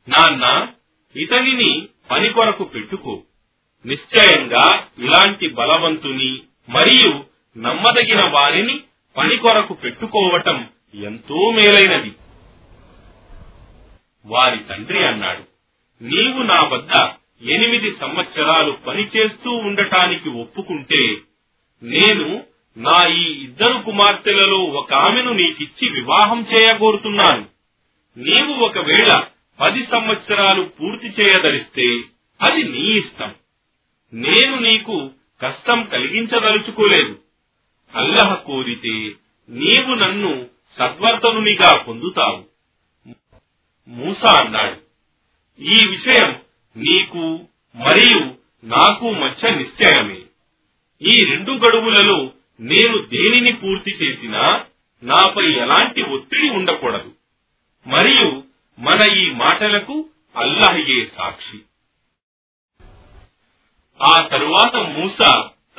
నాన్న 0.09 0.73
ఇతనిని 1.15 1.89
పని 2.11 2.29
కొరకు 2.29 2.63
పెట్టుకో. 2.63 3.23
నిశ్చయంగా 3.85 4.87
ఇలాంటి 4.99 5.49
బలవంతుని 5.49 6.43
మరియు 6.69 7.25
నమ్మదగిన 7.57 8.29
వారిని 8.29 8.83
పని 9.17 9.37
కొరకు 9.37 9.73
పెట్టుకోవటం 9.73 10.69
ఎంతో 10.93 11.35
మేలైనది. 11.35 12.15
వారి 14.25 14.59
తండ్రి 14.59 15.07
అన్నాడు 15.07 15.52
నీవు 16.03 16.43
నా 16.43 16.63
వద్ద 16.63 17.09
ఎనిమిది 17.49 17.95
సంవత్సరాలు 17.99 18.71
పనిచేస్తూ 18.71 19.51
ఉండటానికి 19.51 20.29
ఒప్పుకుంటే 20.29 21.17
నేను 21.83 22.43
నా 22.77 23.09
ఈ 23.09 23.43
ఇద్దరు 23.43 23.81
కుమార్తెలలో 23.85 24.57
ఒక 24.57 24.93
ఆమెను 24.93 25.33
నీకిచ్చి 25.33 25.89
వివాహం 25.89 26.45
చేయగోరుతున్నాను. 26.53 27.45
నీవు 28.17 28.53
ఒకవేళ 28.53 29.23
పది 29.59 29.85
సంవత్సరాలు 29.91 30.63
పూర్తి 30.63 31.07
చేయదలిస్తే 31.07 31.97
అది 32.41 32.63
నీ 32.63 32.97
ఇష్టం. 32.97 33.35
నేను 34.13 34.59
నీకు 34.59 35.11
కష్టం 35.41 35.83
కలిగించదలుచుకోలేదు. 35.83 37.19
అల్లహ 37.95 38.33
కోరితే 38.33 39.11
నీవు 39.49 39.95
నన్ను 39.95 40.45
సద్వర్తనునిగా 40.79 41.83
పొందుతావు. 41.83 42.43
మూసా 43.87 44.45
అన్నాడు. 44.45 44.82
ఈ 45.59 45.89
విషయం 45.89 46.39
నీకు 46.77 47.45
మరియు 47.75 48.35
నాకు 48.65 49.11
మధ్య 49.11 49.55
నిశ్చయమే. 49.55 50.19
ఈ 51.01 51.25
రెండు 51.25 51.51
గడువులలో 51.51 52.31
నేను 52.59 52.97
దేనిని 52.97 53.53
పూర్తి 53.53 53.91
చేసినా 53.91 54.65
నాపై 55.03 55.51
ఎలాంటి 55.51 56.01
ఒత్తిడి 56.01 56.49
ఉండకూడదు. 56.49 57.11
మరియు 57.87 58.43
మన 58.79 59.17
ఈ 59.17 59.31
మాటలకు 59.31 60.09
అల్లాహయే 60.35 61.05
సాక్షి. 61.17 61.59
ఆ 64.01 64.27
తరువాత 64.27 64.75
మూస 64.75 65.17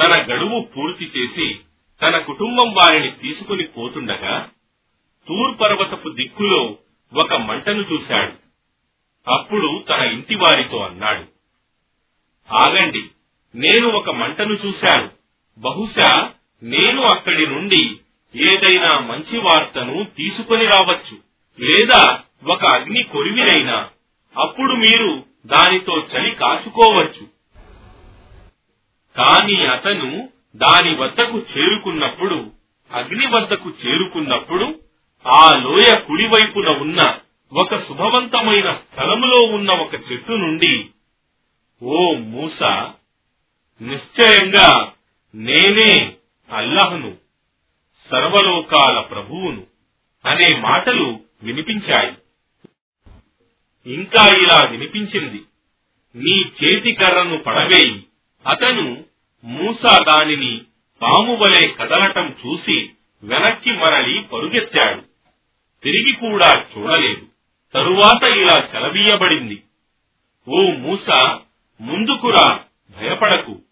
తన 0.02 0.22
గడువు 0.22 0.60
పూర్తి 0.60 1.04
చేసి 1.04 1.58
తన 2.02 2.18
కుటుంబం 2.18 2.74
వారిని 2.74 3.10
తీసుకుని 3.10 3.62
పోతుండగా 3.62 4.50
తూర్ 5.28 5.60
పర్వతపు 5.60 6.08
దిక్కులో 6.08 6.78
ఒక 7.14 7.34
మంటను 7.34 7.84
చూశాడు. 7.92 8.43
అప్పుడు 9.28 9.84
తన 9.88 10.00
ఇంటి 10.00 10.34
వారితో 10.34 10.78
అన్నాడు 10.78 11.24
ఆగండి 12.52 13.10
నేను 13.54 13.88
ఒక 13.88 14.10
మంటను 14.10 14.52
చూశాను. 14.66 15.10
బహుశా 15.58 16.30
నేను 16.62 17.02
అక్కడి 17.02 17.46
నుండి 17.46 18.00
ఏదైనా 18.36 18.98
మంచి 18.98 19.38
వార్తను 19.38 20.04
తీసుకొని 20.04 20.64
రావచ్చు 20.66 21.16
లేదా 21.60 22.20
ఒక 22.46 22.64
అగ్ని 22.64 23.02
కొరివినైనా. 23.02 23.88
అప్పుడు 24.36 24.72
మీరు 24.72 25.24
దానితో 25.46 25.98
చలి 25.98 26.30
కాచుకోవచ్చు. 26.30 27.26
కాని 29.16 29.66
అతను 29.66 30.28
దాని 30.56 30.94
వద్దకు 30.96 31.38
చేరుకున్నప్పుడు 31.38 32.52
అగ్ని 32.90 33.26
వద్దకు 33.26 33.72
చేరుకున్నప్పుడు 33.86 34.80
ఆ 35.26 35.52
లోయ 35.56 35.94
కుడివైపున 35.94 36.68
ఉన్న 36.68 37.18
ఒక 37.52 37.88
శుభవంతమైన 37.88 38.72
స్థలములో 38.72 39.36
ఉన్న 39.36 39.70
ఒక 39.70 39.94
చెట్టు 39.94 40.32
నుండి 40.32 40.86
ఓ 41.82 42.14
మూస 42.14 42.62
నిశ్చయంగా 43.82 44.92
నేనే 45.34 46.16
అల్లహను 46.50 47.16
సర్వలోకాల 48.10 49.00
ప్రభువును 49.00 49.66
అనే 50.26 50.60
మాటలు 50.60 51.20
వినిపించాయి. 51.42 52.12
ఇంకా 53.94 54.28
ఇలా 54.42 54.68
వినిపించింది 54.70 55.44
నీ 56.14 56.40
చేతి 56.40 56.92
కర్రను 56.92 57.38
పడవేయి 57.38 58.06
అతను 58.46 59.04
మూసా 59.44 59.98
దానిని 59.98 60.62
పాము 61.02 61.34
వలె 61.34 61.66
కదలటం 61.68 62.36
చూసి 62.46 62.90
వెనక్కి 63.22 63.72
మరలి 63.72 64.22
పరుగెత్తాడు. 64.22 65.02
తిరిగి 65.82 66.12
కూడా 66.12 66.64
చూడలేదు. 66.64 67.33
తరువాత 67.74 68.28
ఇలా 68.28 68.68
సెలవీయబడింది 68.72 69.62
ఓ 70.48 70.70
మూస 70.70 71.36
ముందుకురా 71.80 72.60
భయపడకు. 72.96 73.62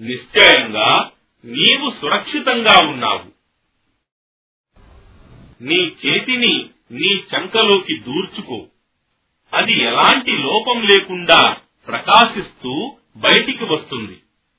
నిశ్చయంగా 0.00 1.10
నీవు 1.44 1.90
సురక్షితంగా 2.00 2.88
ఉన్నావు. 2.88 3.38
నీ 5.62 5.92
చేతిని 6.06 6.70
నీ 6.90 7.14
చంకలోకి 7.14 7.98
దూర్చుకో. 7.98 8.66
అది 9.54 9.72
ఎలాంటి 9.72 10.32
లోపం 10.38 10.82
లేకుండా 10.82 11.56
ప్రకాశిస్తూ 11.88 12.96
బయటికి 13.16 13.64
వస్తుంది. 13.64 14.18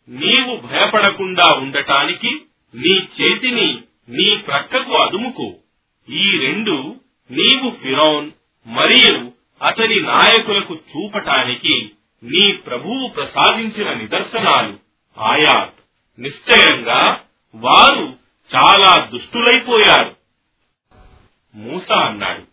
నీవు 0.10 0.56
భయపడకుండా 0.56 1.58
ఉండటానికి 1.58 2.41
నీ 2.75 2.97
చేతిని 2.97 3.82
నీ 4.10 4.38
ప్రక్కకు 4.38 4.91
అదుముకో. 4.91 5.54
ఈ 6.10 6.38
రెండు 6.38 6.95
నీవు 7.32 7.69
ఫిరౌన్ 7.69 8.32
మరియు 8.67 9.32
అతని 9.63 10.02
నాయకులకు 10.02 10.76
చూపటానికి 10.76 11.91
నీ 12.24 12.54
ప్రభువు 12.54 13.08
ప్రసాదించిన 13.08 13.93
నిదర్శనాలు 13.93 14.80
ఆయాత్ 15.19 15.74
నిశ్చయంగా 16.19 17.22
వారు 17.56 18.17
చాలా 18.56 19.06
దుష్టులైపోయారు. 19.06 20.15
మూస 21.56 21.91
అన్నాడు 21.91 22.43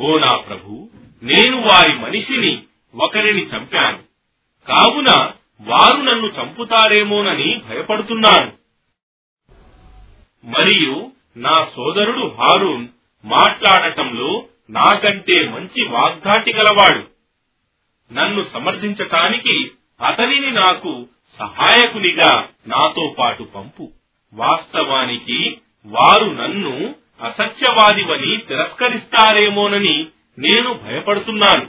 ఓ 0.00 0.18
నా 0.18 0.36
ప్రభు 0.36 0.90
నేను 1.22 1.60
వారి 1.60 1.94
మనిషిని 1.94 2.62
ఒకరిని 2.94 3.42
చంపాను. 3.42 3.98
కావున 4.66 5.32
వారు 5.60 5.96
నన్ను 5.96 6.26
చంపుతారేమోనని 6.26 7.60
భయపడుతున్నాను. 7.68 8.52
మరియు 10.44 11.12
నా 11.36 11.54
సోదరుడు 11.54 12.34
హారూన్ 12.40 12.88
మాట్లాడటంలో 13.24 14.46
నాకంటే 14.70 15.48
మంచి 15.48 15.88
వాగ్దాటి 15.88 16.52
గలవాడు. 16.52 17.10
నన్ను 18.12 18.46
సమర్థించటానికి 18.52 19.70
అతనిని 20.06 20.50
నాకు 20.50 21.08
సహాయకునిగా 21.38 22.48
నాతో 22.66 23.16
పాటు 23.18 23.42
పంపు. 23.42 23.92
వాస్తవానికి 24.32 25.60
వారు 25.86 26.24
నన్ను 26.24 26.94
అసత్యవాదివని 27.20 28.36
తిరస్కరిస్తారేమోనని 28.36 30.06
నేను 30.38 30.74
భయపడుతున్నాను. 30.74 31.68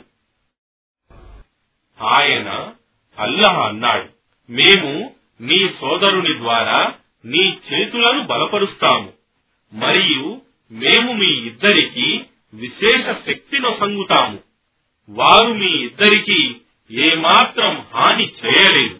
ఆయన 2.03 2.73
అల్లహ 3.19 3.67
అన్నాడు. 3.67 4.09
మేము 4.51 5.15
నీ 5.41 5.69
సోదరుని 5.69 6.37
ద్వారా 6.37 6.93
నీ 7.25 7.59
చేతులను 7.73 8.23
బలపరుస్తాము. 8.23 9.13
మరియు 9.73 10.41
మేము 10.71 11.13
మీ 11.13 11.27
ఇద్దరికి 11.27 12.25
విశేష 12.53 13.05
శక్తి 13.05 13.59
నొసంగుతాము 13.59 14.39
వారు 15.09 15.53
మీ 15.53 15.67
ఇద్దరికీ 15.67 16.55
ఏమాత్రం 16.91 17.85
హాని 17.93 18.31
చేయలేదు. 18.45 18.99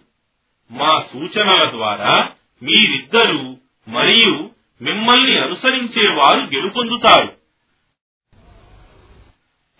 మా 0.72 1.04
సూచనల 1.14 1.72
ద్వారా 1.72 2.30
మీరిద్దరూ 2.64 3.58
మరియు 3.88 4.50
మిమ్మల్ని 4.82 5.38
అనుసరించే 5.38 6.08
వారు 6.14 6.40
గెలుపొందుతారు. 6.40 7.34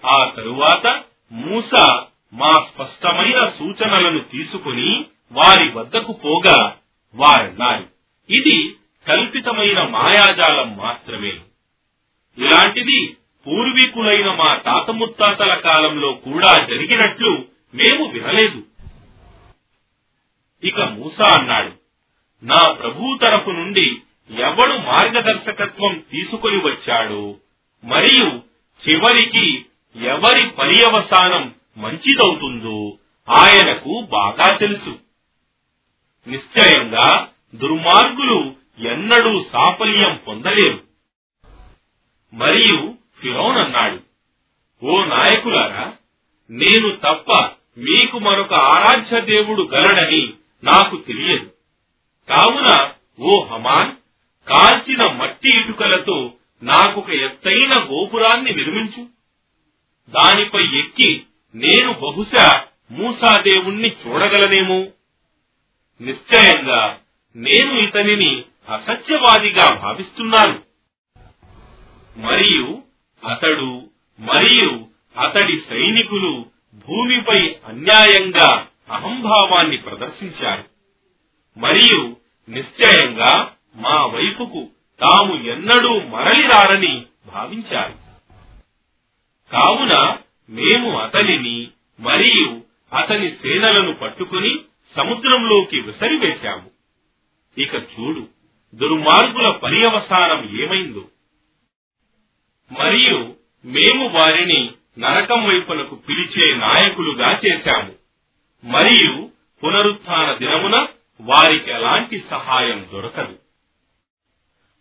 ఆ 0.08 0.30
తరువాత 0.30 1.04
మూస 1.32 2.02
మా 2.34 2.50
స్పష్టమైన 2.50 3.50
సూచనలను 3.60 4.20
తీసుకుని 4.20 5.06
వారి 5.32 5.72
వద్దకు 5.72 6.12
పోగా 6.14 6.76
వారన్నారు. 7.16 7.88
ఇది 8.30 8.76
కల్పితమైన 9.08 9.84
మాయాజాలం 9.84 10.78
మాత్రమే. 10.78 11.34
ఇలాంటిది 12.38 13.18
పూర్వీకులైన 13.48 14.34
మా 14.34 14.56
తాత 14.56 14.90
ముత్తాతల 14.90 15.54
కాలంలో 15.54 16.14
కూడా 16.14 16.66
జరిగినట్లు 16.70 17.46
మేము 17.74 18.06
వినలేదు. 18.06 18.64
ఇక 20.64 20.82
మూసా 20.82 21.40
అన్నాడు 21.40 21.72
నా 22.44 22.72
ప్రభు 22.72 23.18
తరపు 23.24 23.50
నుండి 23.50 23.98
ఎవడు 24.30 24.74
మార్గదర్శకత్వం 24.74 26.04
తీసుకొని 26.12 26.58
వచ్చాడు 26.58 27.40
మరియు 27.84 28.44
చివరికి 28.88 29.66
ఎవరి 29.96 30.50
పర్యవసానం 30.50 31.54
మంచిదవుతుందో 31.78 32.98
ఆయనకు 33.30 34.08
బాగా 34.12 34.58
తెలుసు. 34.58 35.00
నిశ్చయంగా 36.28 37.28
దుర్మార్గులు 37.56 38.56
ఎన్నడూ 38.80 39.46
సాఫల్యం 39.54 40.20
పొందలేరు. 40.28 40.84
మరియు 42.34 43.01
ఫిరౌన్ 43.22 43.58
అన్నాడు 43.58 44.00
ఓ 44.86 45.04
నాయకులారా 45.04 45.94
నేను 46.50 46.90
తప్ప 46.90 47.50
మీకు 47.78 48.20
మరొక 48.20 48.54
ఆరాధ్య 48.54 49.22
దేవుడు 49.22 49.62
గలడని 49.62 50.34
నాకు 50.64 50.98
తెలియదు. 50.98 51.52
కావున 52.30 52.92
ఓ 53.20 53.46
హమాన్ 53.46 53.96
కాల్చిన 54.48 55.12
మట్టి 55.12 55.62
ఇటుకలతో 55.62 56.34
నాకొక 56.64 57.10
ఎత్తైన 57.10 57.88
గోపురాన్ని 57.92 58.52
నిర్మించు. 58.52 59.08
దానిపై 60.10 60.64
ఎక్కి 60.80 61.24
నేను 61.56 61.94
బహుశా 61.94 62.64
మూసాదేవుణ్ణి 62.92 63.96
చూడగలనేమో. 64.08 64.88
నిశ్చయంగా 66.02 67.00
నేను 67.36 67.80
ఇతనిని 67.80 68.44
అసత్యవాదిగా 68.70 69.76
భావిస్తున్నాను. 69.76 70.62
మరియు 72.18 72.84
అతడు 73.26 73.90
మరియు 74.20 74.86
అతడి 75.20 75.60
సైనికులు 75.70 76.46
భూమిపై 76.88 77.56
అన్యాయంగా 77.66 78.68
అహంభావాన్ని 78.92 79.78
ప్రదర్శించారు. 79.78 80.64
మరియు 81.58 82.16
నిశ్చయంగా 82.50 83.52
మా 83.76 84.06
వైపుకు 84.06 84.68
తాము 85.00 85.44
ఎన్నడూ 85.44 86.00
మరలిరారని 86.00 87.06
భావించారు. 87.28 87.94
కావున 89.52 90.18
మేము 90.50 91.00
అతనిని 91.00 91.68
మరియు 92.00 92.62
అతని 92.96 93.30
సేనలను 93.30 93.94
పట్టుకుని 93.94 94.60
సముద్రంలోకి 94.96 95.80
విసరివేశాము. 95.80 96.72
ఇక 97.58 97.76
చూడు 97.76 98.28
దుర్మార్గుల 98.76 99.50
పర్యవసానం 99.50 100.60
ఏమైందో. 100.60 101.04
మరియు 102.72 103.36
మేము 103.66 104.08
వారిని 104.08 104.72
నరకం 105.00 105.46
వైపునకు 105.46 105.96
పిలిచే 105.96 106.56
నాయకులుగా 106.56 107.40
చేశాము. 107.46 107.94
మరియు 108.64 109.30
పునరుత్న 109.64 110.34
దినమున 110.40 110.88
వారికి 111.22 111.72
ఎలాంటి 111.72 112.24
సహాయం 112.30 112.88
దొరకదు. 112.94 113.40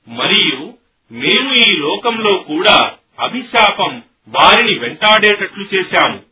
మరియు 0.09 0.75
మేము 1.13 1.55
ఈ 1.55 1.77
లోకంలో 1.77 2.39
కూడా 2.39 2.95
అభిశాపం 3.21 4.03
వారిని 4.29 4.79
వెంటాడేటట్లు 4.79 5.65
చేశాము. 5.75 6.23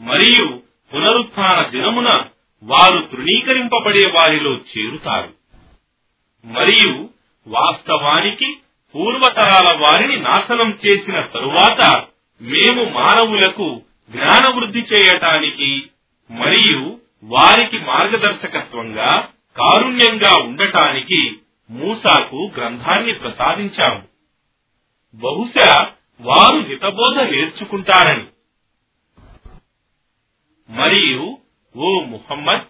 మరియు 0.00 0.62
పునరుత్న 0.94 1.68
దినమున 1.70 2.26
వారు 2.62 3.08
తృణీకరింపబడే 3.12 4.10
వారిలో 4.10 4.52
చేరుతారు. 4.56 5.32
మరియు 6.44 7.08
వాస్తవానికి 7.46 8.56
పూర్వతరాల 8.94 9.76
వారిని 9.76 10.16
నాశనం 10.16 10.78
చేసిన 10.86 11.20
తరువాత 11.20 12.06
మేము 12.40 12.84
మానవులకు 12.84 13.82
జ్ఞాన 14.10 14.54
వృద్ధి 14.54 14.78
చేయటానికి 14.78 15.90
మరియు 16.30 16.98
వారికి 17.24 17.78
మార్గదర్శకత్వంగా 17.78 19.28
కారుణ్యంగా 19.56 20.42
ఉండటానికి 20.42 21.36
మూసాకు 21.70 22.50
గ్రంథాన్ని 22.56 23.12
ప్రసాదించాము. 23.14 24.02
బహుశా 25.14 25.90
వారు 26.20 26.60
హితబోధ 26.68 27.20
నేర్చుకుంటారని. 27.20 28.24
మరియు 30.70 31.38
ఓ 31.76 32.00
ముహమ్మద్ 32.00 32.62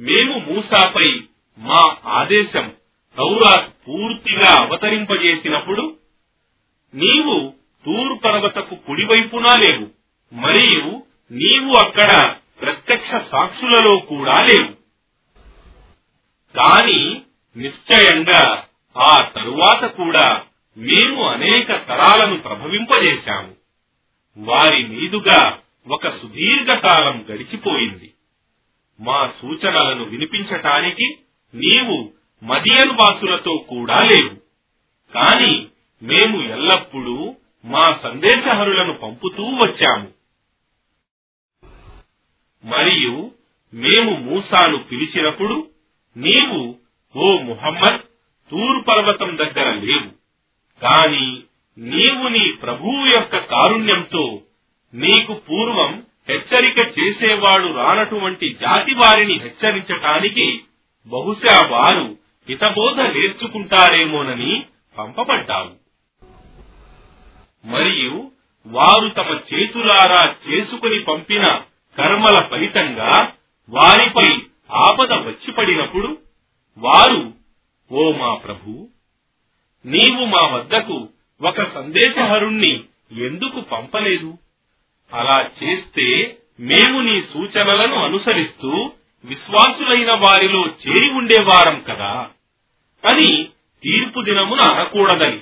మేము 0.00 0.38
మూసాపై 0.38 1.22
మా 1.58 1.96
ఆదేశం 2.04 2.72
తౌరాత్ 3.16 3.88
పూర్తిగా 3.88 4.64
అవతరింపజేసినప్పుడు 4.64 5.96
నీవు 6.94 7.52
తూర్ 7.86 8.24
పర్వతకు 8.24 8.74
కుడివైపునా 8.74 9.54
లేవు 9.60 9.88
మరియు 10.34 11.02
నీవు 11.30 11.76
అక్కడ 11.76 12.36
ప్రత్యక్ష 12.60 13.10
సాక్షులలో 13.10 13.96
కూడా 13.96 14.42
లేవు. 14.42 14.72
కాని 16.56 17.22
నిశ్చయంగా 17.56 18.64
ఆ 18.96 19.18
తరువాత 19.34 19.84
కూడా 19.84 20.42
మేము 20.76 21.28
అనేక 21.28 21.68
తరాలను 21.68 22.38
ప్రభవింపజేశాము. 22.38 23.54
వారి 24.38 24.86
మీదుగా 24.86 25.58
ఒక 25.88 26.08
సుదీర్ఘకాలం 26.08 27.26
గడిచిపోయింది. 27.30 28.14
మా 29.00 29.32
సూచనలను 29.42 30.04
వినిపించటానికి 30.04 31.18
నీవు 31.54 32.13
మదియన్ 32.44 32.90
వాసులతో 32.90 33.56
కూడా 33.68 34.00
లేవు. 34.00 34.36
కాని 35.14 35.66
మేము 36.02 36.42
ఎల్లప్పుడూ 36.42 37.36
మా 37.64 37.98
సందేశహరులను 38.02 38.92
పంపుతూ 38.92 39.44
వచ్చాము. 39.44 40.08
మరియు 42.64 43.30
మేము 43.74 44.10
మూసాను 44.10 44.78
పిలిచినప్పుడు 44.78 45.68
నీవు 46.16 46.76
ఓ 47.16 47.38
ముహమ్మద్ 47.38 48.00
తూర్ 48.50 48.88
పర్వతం 48.88 49.38
దగ్గర 49.38 49.74
లేవు. 49.74 50.10
కాని 50.80 51.42
నీవు 51.78 52.28
నీ 52.28 52.52
ప్రభువు 52.52 53.06
యొక్క 53.06 53.36
కారుణ్యంతో 53.36 54.42
నీకు 54.94 55.34
పూర్వం 55.34 56.02
హెచ్చరిక 56.28 56.78
చేసేవాడు 56.78 57.72
రానటువంటి 57.72 58.54
జాతి 58.60 58.94
వారిని 58.94 59.38
హెచ్చరించటానికి 59.38 60.60
బహుశా 61.06 61.66
వారు 61.66 62.23
హితబోధ 62.48 63.00
నేర్చుకుంటారేమోనని 63.00 64.62
పంపబడ్డావు. 64.98 65.72
మరియు 67.64 68.30
వారు 68.66 69.08
తమ 69.08 69.40
చేతులారా 69.52 70.34
చేసుకుని 70.48 71.00
పంపిన 71.00 71.44
కర్మల 71.98 72.46
ఫలితంగా 72.50 73.32
వారిపై 73.68 74.42
ఆపద 74.70 75.12
వచ్చి 75.12 75.52
పడినప్పుడు 75.52 76.18
వారు 76.78 77.32
ఓ 77.92 78.12
మా 78.12 78.34
ప్రభు 78.34 78.88
నీవు 79.86 80.24
మా 80.24 80.40
వద్దకు 80.46 81.08
ఒక 81.42 81.74
సందేశహరుణ్ణి 81.74 82.84
ఎందుకు 83.12 83.60
పంపలేదు? 83.60 84.38
అలా 85.12 85.50
చేస్తే 85.62 86.38
మేము 86.60 87.00
నీ 87.00 87.22
సూచనలను 87.22 87.94
అనుసరిస్తూ 87.94 88.92
విశ్వాసులైన 89.24 90.12
వారిలో 90.12 90.66
చేరి 90.66 91.10
ఉండేవారం 91.10 91.80
కదా. 91.80 92.30
అని 93.04 93.48
తీర్పు 93.82 94.20
దినమున 94.20 94.60
అనకూడదని. 94.60 95.40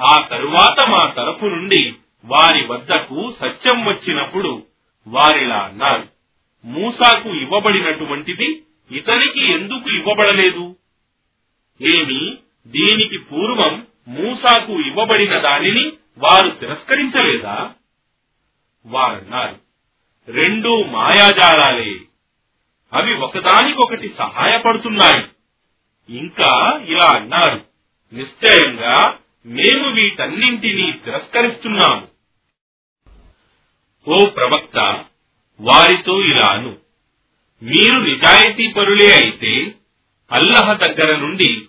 ఆ 0.00 0.26
తరువాత 0.26 0.88
మా 0.88 1.12
తరపు 1.16 1.44
నుండి 1.44 1.94
వారి 2.24 2.66
వద్దకు 2.66 3.34
సత్యం 3.40 3.86
వచ్చినప్పుడు 3.86 4.66
వారిలా 5.06 5.56
అన్నారు 5.56 6.08
మూసాకు 6.64 7.28
ఇవ్వబడినటువంటిది 7.28 8.62
ఇతనికి 8.90 9.52
ఎందుకు 9.52 9.90
ఇవ్వబడలేదు? 9.90 10.76
ఏమి 11.80 12.36
దీనికి 12.66 13.18
పూర్వం 13.18 13.86
మూసాకు 14.08 14.80
ఇవ్వబడిన 14.80 15.38
దానిని 15.38 15.92
వారు 16.18 16.50
తిరస్కరించలేదా? 16.50 17.70
వారన్నారు. 18.86 19.67
రెండు 20.28 20.82
మాయాజాలాలే. 20.82 21.96
అవి 22.92 23.14
ఒకదానికొకటి 23.14 24.14
సహాయపడుతున్నాయి. 24.18 25.24
ఇంకా 26.18 26.80
ఇలా 26.86 27.20
అన్నారు. 27.20 27.64
నిశ్చయంగా 28.12 29.18
మేము 29.46 29.94
వీటన్నింటినీ 29.94 30.92
తిరస్కరిస్తున్నాము. 30.92 32.08
ఓ 34.08 34.26
ప్రవక్త 34.26 35.04
వారితో 35.60 36.22
ఇలాను. 36.22 36.76
మీరు 37.62 37.98
నిజాయితీ 37.98 38.72
పరులే 38.72 39.12
అయితే 39.12 39.74
అల్లహ 40.32 40.72
దగ్గర 40.72 41.16
నుండి 41.16 41.62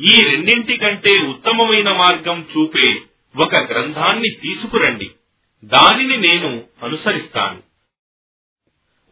ఈ 0.00 0.16
రెండింటి 0.24 0.76
కంటే 0.76 1.22
ఉత్తమమైన 1.22 1.92
మార్గం 1.92 2.48
చూపే 2.56 3.00
ఒక 3.36 3.56
గ్రంథాన్ని 3.56 4.28
తీసుకురండి. 4.28 5.10
దానిని 5.64 6.16
నేను 6.16 6.64
అనుసరిస్తాను. 6.82 7.65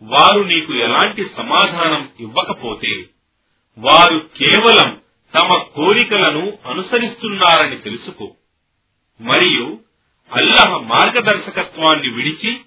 వారు 0.05 0.41
నీకు 0.41 0.75
ఎలాంటి 0.75 1.27
సమాధానం 1.37 2.11
ఇవ్వకపోతే 2.21 3.05
వారు 3.79 4.31
కేవలం 4.39 5.01
తమ 5.39 5.63
కోరికలను 5.75 6.59
అనుసరిస్తున్నారని 6.67 7.79
తెలుసుకో. 7.79 8.35
మరియు 9.21 9.81
అల్లహ 10.33 10.77
మార్గదర్శకత్వాన్ని 10.77 12.09
విడిచి 12.09 12.61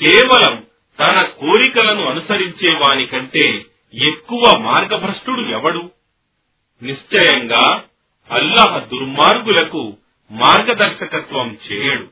కేవలం 0.00 0.66
తన 1.00 1.26
కోరికలను 1.26 2.04
అనుసరించే 2.06 2.74
వానికంటే 2.74 3.66
ఎక్కువ 4.08 4.58
మార్గభ్రష్టుడు 4.58 5.40
ఎవడు? 5.40 5.90
నిశ్చయంగా 6.82 7.84
అల్లహ 8.30 8.78
దుర్మార్గులకు 8.78 9.96
మార్గదర్శకత్వం 10.30 11.58
చేయడు. 11.72 12.08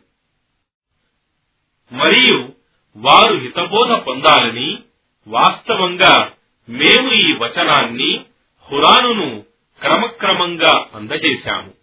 మరియు 1.94 2.63
వారు 2.96 3.38
హితబోధ 3.38 3.92
పొందాలని 3.92 4.78
వాస్తవంగా 5.26 6.32
మేము 6.68 7.12
ఈ 7.12 7.32
వచనాన్ని 7.32 8.24
హురానును 8.72 9.44
క్రమక్రమంగా 9.80 10.86
అందజేశాము. 10.94 11.74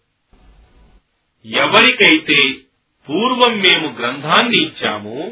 ఎవరికైతే 1.46 2.54
పూర్వం 3.10 3.60
మేము 3.60 3.98
గ్రంథాన్ని 4.00 4.58
ఇచ్చామో 4.58 5.32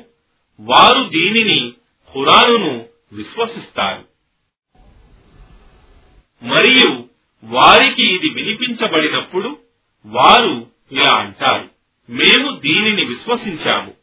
వారు 0.59 1.09
దీనిని 1.09 1.73
హురానును 2.15 2.85
విశ్వసిస్తారు. 3.11 4.09
మరియు 6.43 7.07
వారికి 7.43 8.03
ఇది 8.03 8.29
వినిపించబడినప్పుడు 8.29 9.57
వారు 10.05 10.67
ఇలా 10.91 11.17
అంటారు 11.17 11.69
మేము 12.09 12.59
దీనిని 12.59 13.05
విశ్వసించాము. 13.05 13.98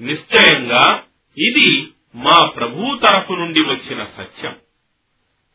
నిశ్చయంగా 0.00 1.02
ఇది 1.38 1.88
మా 2.14 2.46
ప్రభువు 2.46 2.96
తరపు 2.96 3.32
నుండి 3.32 3.60
వచ్చిన 3.60 4.04
సత్యం. 4.04 4.56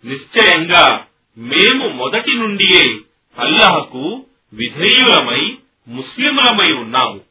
నిశ్చయంగా 0.06 1.06
మేము 1.38 1.90
మొదటి 1.90 2.34
నుండియే 2.34 3.00
అల్లహకు 3.38 4.26
విధేయులమై 4.54 5.58
ముస్లింలమై 5.88 6.74
ఉన్నాము. 6.74 7.22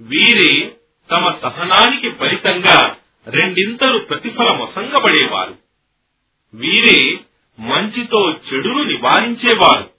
వీరే 0.00 0.76
తమ 1.10 1.34
సహనానికి 1.42 2.10
ఫలితంగా 2.10 2.96
రెండింతలు 3.26 3.98
ప్రతిఫలమొసంగబడేవారు. 3.98 5.58
వీరే 6.54 7.18
మంచితో 7.58 8.30
చెడును 8.30 8.82
నివారించేవారు. 8.82 9.90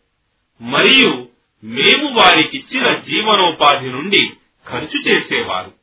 మరియు 0.61 1.27
మేము 1.63 2.09
వారికిచ్చిన 2.09 2.95
జీవనోపాధి 2.95 3.87
నుండి 3.87 4.29
ఖర్చు 4.69 5.09
చేసేవారు. 5.09 5.73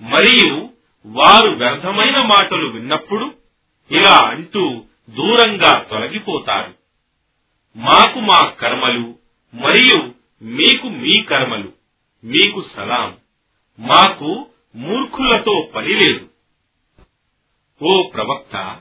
మరియు 0.00 0.68
వారు 1.06 1.50
వ్యర్థమైన 1.52 2.16
మాటలు 2.16 2.68
విన్నప్పుడు 2.68 3.34
ఇలా 3.90 4.28
అంటూ 4.28 4.84
దూరంగా 5.10 5.82
తొలగిపోతారు. 5.82 6.74
మాకు 7.76 8.20
మా 8.20 8.48
కర్మలు 8.48 9.18
మరియు 9.54 10.14
మీకు 10.44 10.88
మీ 10.88 11.22
కర్మలు 11.22 11.72
మీకు 12.24 12.64
సలాం. 12.76 13.16
మాకు 13.78 14.46
మూర్ఖులతో 14.74 15.70
పని 15.74 15.88
లేదు. 15.88 16.28
ఓ 17.82 18.08
ప్రవక్త 18.08 18.80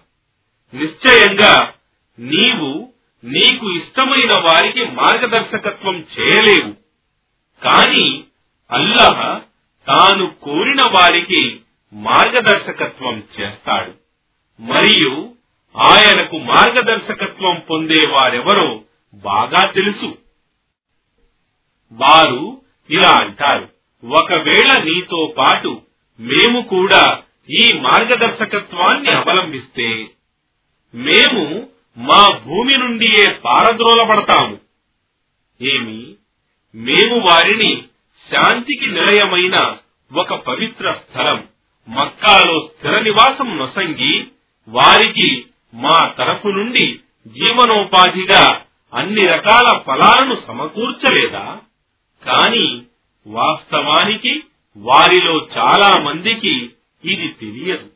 నిశ్చయంగా 0.73 1.73
నీవు 2.19 2.93
నీకు 3.23 3.71
ఇష్టమైన 3.71 4.39
వారికి 4.39 4.85
మార్గదర్శకత్వం 4.85 5.95
చేయలేవు. 5.95 6.78
కాని 7.63 8.23
అల్లాహ్ 8.71 9.41
తాను 9.87 10.35
కోరిన 10.43 10.81
వారికి 10.91 11.59
మార్గదర్శకత్వం 11.93 13.23
చేస్తాడు. 13.39 13.93
మరియు 14.61 15.35
ఆయనకు 15.77 16.37
మార్గదర్శకత్వం 16.37 17.63
పొందే 17.69 18.07
వారెవరో 18.07 18.81
బాగా 19.13 19.71
తెలుసు. 19.71 20.17
వారు 21.91 22.61
ఇలా 22.89 23.15
అంటారు 23.21 23.69
ఒకవేళ 24.05 24.83
నీతో 24.83 25.35
పాటు 25.37 25.81
మేము 26.19 26.61
కూడా 26.61 27.21
ఈ 27.49 27.73
మార్గదర్శకత్వాన్ని 27.73 29.09
అవలంబిస్తే 29.09 30.07
మేము 30.95 31.69
మా 31.97 32.37
భూమి 32.37 32.77
నుండియే 32.77 33.33
పారద్రోలబడతాము. 33.33 34.57
ఏమి? 35.61 36.15
మేము 36.75 37.19
వారిని 37.27 37.83
శాంతికి 38.31 38.87
నిలయమైన 38.87 39.77
ఒక 40.13 40.33
పవిత్ర 40.33 40.91
స్థలం 40.91 41.47
మక్కాలో 41.89 42.67
స్థిర 42.67 42.99
నివాసం 42.99 43.57
నొసంగి 43.57 44.27
వారికి 44.67 45.45
మా 45.73 46.07
తరఫు 46.17 46.47
నుండి 46.47 46.99
జీవనోపాధిగా 47.27 48.61
అన్ని 48.93 49.25
రకాల 49.27 49.79
ఫలాలను 49.87 50.37
సమకూర్చలేదా? 50.47 51.57
కాని 52.25 52.81
వాస్తవానికి 53.27 54.43
వారిలో 54.77 55.47
చాలా 55.57 56.01
మందికి 56.01 56.69
ఇది 57.05 57.27
తెలియదు. 57.27 57.89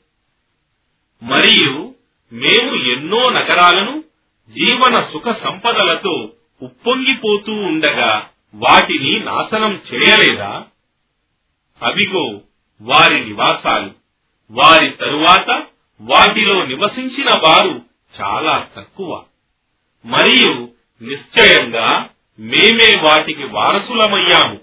మరియు 1.23 1.95
మేము 2.33 2.75
ఎన్నో 2.75 3.29
నగరాలను 3.29 4.03
జీవన 4.49 4.93
సుఖ 5.13 5.35
సంపదలతో 5.43 6.31
ఉప్పొంగిపోతూ 6.61 7.53
ఉండగా 7.53 8.29
వాటిని 8.55 9.19
నాశనం 9.19 9.81
చేయలేదా? 9.93 10.65
అవిగో 11.83 12.41
వారి 12.81 13.25
నివాసాలు. 13.25 13.91
వారి 14.51 14.89
తరువాత 14.89 15.65
వాటిలో 16.01 16.65
నివసించిన 16.65 17.29
వారు 17.29 17.81
చాలా 18.21 18.67
తక్కువ. 18.75 19.23
మరియు 20.05 20.69
నిశ్చయంగా 21.01 22.09
మేమే 22.39 23.01
వాటికి 23.03 23.43
వారసులమయ్యాము. 23.43 24.59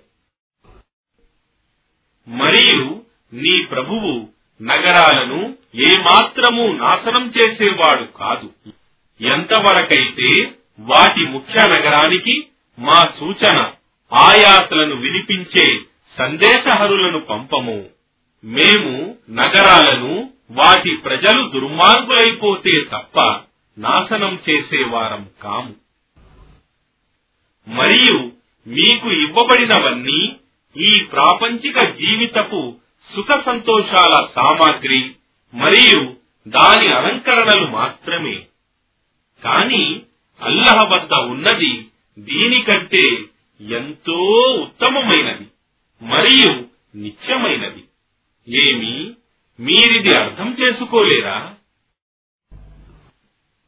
మరియు 2.29 3.03
నీ 3.33 3.64
ప్రభువు 3.64 4.29
నగరాలను 4.62 5.57
ఏమాత్రము 5.74 6.72
నాశనం 6.72 7.33
చేసేవాడు 7.37 8.05
కాదు. 8.05 8.70
ఎంతవరకైతే 9.20 10.53
వాటి 10.81 11.26
ముఖ్య 11.26 11.66
నగరానికి 11.66 12.46
మా 12.79 13.03
సూచన. 13.20 13.72
ఆయాతలను 14.12 14.94
వినిపించే 14.94 15.81
సందేశహరులను 16.18 17.20
పంపము. 17.20 17.85
మేము 18.44 19.16
నగరాలను 19.31 20.31
వాటి 20.51 20.96
ప్రజలు 20.96 21.49
దుర్మార్గులైపోతే 21.49 22.85
తప్ప 22.85 23.40
నాశనం 23.79 24.38
చేసేవారం 24.51 25.29
కాము. 25.42 25.75
మరియు 27.68 28.33
మీకు 28.66 29.11
ఇవ్వబడినవన్నీ 29.11 30.37
ఈ 30.77 31.01
ప్రాపంచిక 31.01 31.85
జీవితపు 31.85 32.77
సుఖ 33.16 33.44
సంతోషాల 33.46 34.27
సామాగ్రి 34.37 35.11
మరియు 35.55 36.14
దాని 36.49 36.92
అలంకరణలు 36.92 37.66
మాత్రమే. 37.66 38.35
కాని 39.44 40.03
అల్లహ 40.40 40.79
వద్ద 40.92 41.14
ఉన్నది 41.14 41.87
దీనికంటే 42.18 43.25
ఎంతో 43.61 44.14
ఉత్తమమైనది 44.62 45.46
మరియు 46.03 46.64
నిత్యమైనది. 46.96 47.85
ఏమి? 48.49 49.14
మీరిది 49.61 50.14
అర్థం 50.18 50.57
చేసుకోలేరా 50.62 51.55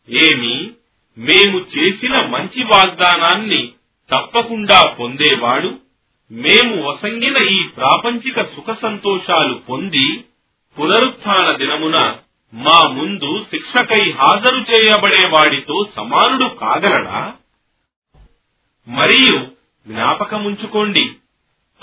ఏమి? 0.09 0.70
మేము 1.18 1.59
చేసిన 1.59 2.26
మంచి 2.26 2.62
వాగ్దానాన్ని 2.62 3.72
తప్పకుండా 4.11 4.90
పొందేవాడు 4.90 5.81
మేము 6.31 6.83
వసంగిన 6.83 7.37
ఈ 7.50 7.68
ప్రాపంచిక 7.68 8.42
సుఖ 8.42 8.76
సంతోషాలు 8.83 9.55
పొంది 9.55 10.24
పునరుత్న 10.78 11.57
దినమున 11.57 12.16
మా 12.55 12.88
ముందు 12.88 13.46
శిక్షకై 13.50 14.11
హాజరు 14.11 14.59
చేయబడేవాడితో 14.59 15.88
సమానుడు 15.96 16.44
కాగలడా? 16.44 17.35
మరియు 18.88 19.62
జ్ఞాపకముంచుకోండి. 19.87 21.11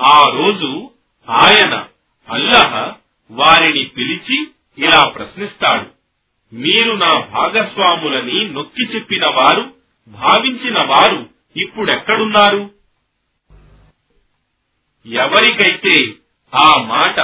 ఆ 0.02 0.26
రోజు 0.34 0.92
ఆయన 1.30 1.88
అల్లహ 2.30 2.94
వారిని 3.32 3.86
పిలిచి 3.86 4.48
ఇలా 4.78 5.08
ప్రశ్నిస్తాడు. 5.08 6.00
మీరు 6.56 6.94
నా 6.94 7.20
భాగస్వాములని 7.20 8.50
నొక్కి 8.50 8.84
చెప్పిన 8.84 9.26
వారు 9.26 9.74
భావించిన 10.08 10.78
వారు 10.86 11.30
ఇప్పుడెక్కడున్నారు? 11.58 12.72
ఎవరికైతే 15.06 16.14
ఆ 16.56 16.82
మాట 16.82 17.20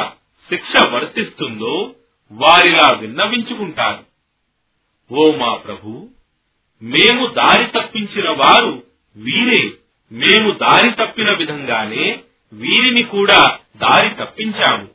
శిక్ష 0.50 0.86
వర్తిస్తుందో 0.88 1.96
వారిలా 2.32 2.94
విన్నవించుకుంటారు. 2.94 4.04
ఓ 5.14 5.36
మా 5.36 5.56
ప్రభు 5.56 6.10
మేము 6.84 7.28
దారి 7.28 7.66
తప్పించిన 7.66 8.30
వారు 8.30 8.84
వీరే. 9.16 9.74
మేము 10.12 10.52
దారి 10.52 10.92
తప్పిన 10.92 11.32
విధంగానే 11.32 12.20
వీరిని 12.54 13.04
కూడా 13.04 13.58
దారి 13.78 14.10
తప్పించాము. 14.10 14.88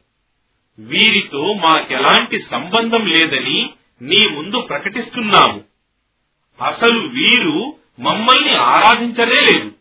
వీరితో 0.79 1.55
మాకెలాంటి 1.55 2.45
సంబంధం 2.51 3.07
లేదని 3.07 3.71
నీ 4.03 4.29
ముందు 4.29 4.61
ప్రకటిస్తున్నాము. 4.61 5.65
అసలు 6.67 6.99
వీరు 7.01 7.77
మమ్మల్ని 8.01 8.55
ఆరాధించరే 8.55 9.41
లేదు. 9.41 9.73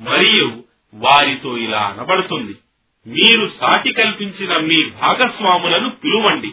మరియు 0.00 0.64
వారితో 0.94 1.58
ఇలా 1.58 1.80
అనబడుతుంది. 1.80 2.54
మీరు 3.06 3.52
సాటి 3.60 3.92
కల్పించిన 3.92 4.56
మీ 4.56 4.90
భాగస్వాములను 4.90 5.90
పిలువండి. 5.90 6.52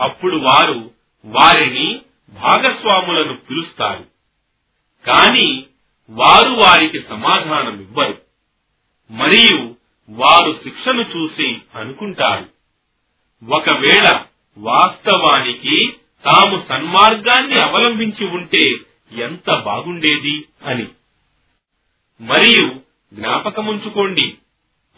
అప్పుడు 0.00 0.36
వారు 0.36 0.90
వారిని 1.24 2.00
భాగస్వాములను 2.30 3.36
పిలుస్తారు. 3.36 4.04
కానీ 5.06 5.66
వారు 6.10 6.50
వారికి 6.50 7.00
సమాధానం 7.08 7.80
ఇవ్వరు. 7.80 8.18
మరియు 9.10 9.74
వారు 10.10 10.52
శిక్షను 10.64 11.02
చూసి 11.02 11.58
అనుకుంటారు. 11.74 12.48
ఒకవేళ 13.54 14.22
వాస్తవానికి 14.58 15.92
తాము 16.24 16.64
సన్మార్గాన్ని 16.68 17.58
అవలంబించి 17.58 18.26
ఉంటే 18.26 18.70
ఎంత 19.12 19.58
బాగుండేది 19.58 20.44
అని. 20.66 20.86
మరియు 22.20 22.80
జ్ఞాపకముంచుకోండి. 23.14 24.34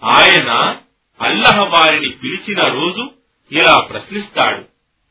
ఆయన 0.04 0.76
అల్లహ 1.20 1.58
వారిని 1.58 2.10
పిలిచిన 2.10 2.60
రోజు 2.72 3.10
ఇలా 3.52 3.80
ప్రశ్నిస్తాడు. 3.80 4.64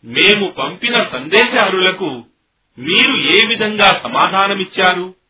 మేము 0.05 0.51
పంపిన 0.51 0.95
సందేశహరులకు 0.95 2.23
మీరు 2.79 3.15
ఏ 3.15 3.47
విధంగా 3.47 3.99
సమాధానమిచ్చారు? 4.03 5.20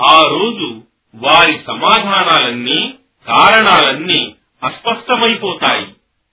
ఆ 0.00 0.20
రోజు 0.20 0.82
వారి 1.14 1.60
సమాధానాలన్నీ 1.66 2.94
కారణాలన్నీ 3.26 4.34
అస్పష్టమైపోతాయి. 4.62 5.86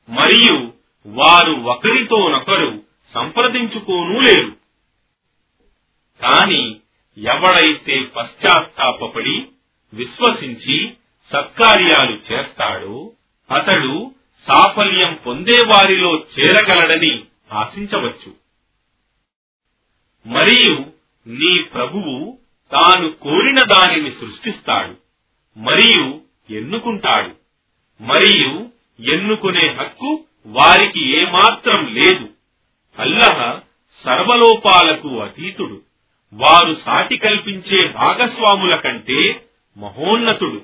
మరియు 0.10 0.74
వారు 1.08 1.52
ఒకరితోనొకరు 1.52 2.84
సంప్రదించుకోనూ 3.14 4.20
లేరు. 4.20 4.56
కాని 6.22 6.76
ఎవడైతే 7.18 8.04
పశ్చాత్తాపడి 8.04 9.46
విశ్వసించి 9.94 10.94
సత్కార్యాలు 11.34 12.34
చేస్తాడో 12.34 13.12
అతడు 13.52 14.16
సాఫల్యం 14.48 15.14
పొందేవారిలో 15.14 16.16
చేరగలడని 16.16 17.24
ఆశించవచ్చు. 17.52 18.36
మరియు 20.28 20.86
నీ 21.28 21.64
ప్రభువు 21.64 22.40
తాను 22.72 23.12
కోరిన 23.12 23.62
దానిని 23.72 24.12
సృష్టిస్తాడు 24.12 24.96
మరియు 25.60 26.22
ఎన్నుకుంటాడు. 26.54 27.36
మరియు 28.04 28.70
ఎన్నుకునే 29.14 29.74
హక్కు 29.74 30.24
వారికి 30.46 31.18
ఏమాత్రం 31.18 31.94
లేదు. 31.94 32.30
అల్లహ 33.00 33.60
సర్వలోపాలకు 34.06 35.20
అతీతుడు. 35.20 35.82
వారు 36.34 36.78
సాటి 36.86 37.18
కల్పించే 37.18 37.88
భాగస్వాముల 37.88 38.76
కంటే 38.76 39.46
మహోన్నతుడు. 39.78 40.62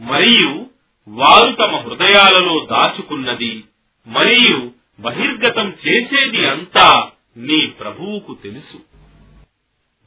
మరియు 0.00 0.66
వారు 1.08 1.52
తమ 1.52 1.76
హృదయాలలో 1.76 2.66
దాచుకున్నది 2.70 3.64
మరియు 4.06 4.70
బహిర్గతం 5.00 5.74
చేసేది 5.88 6.46
అంతా 6.46 7.10
నీ 7.36 7.66
ప్రభువుకు 7.66 8.36
తెలుసు. 8.42 8.93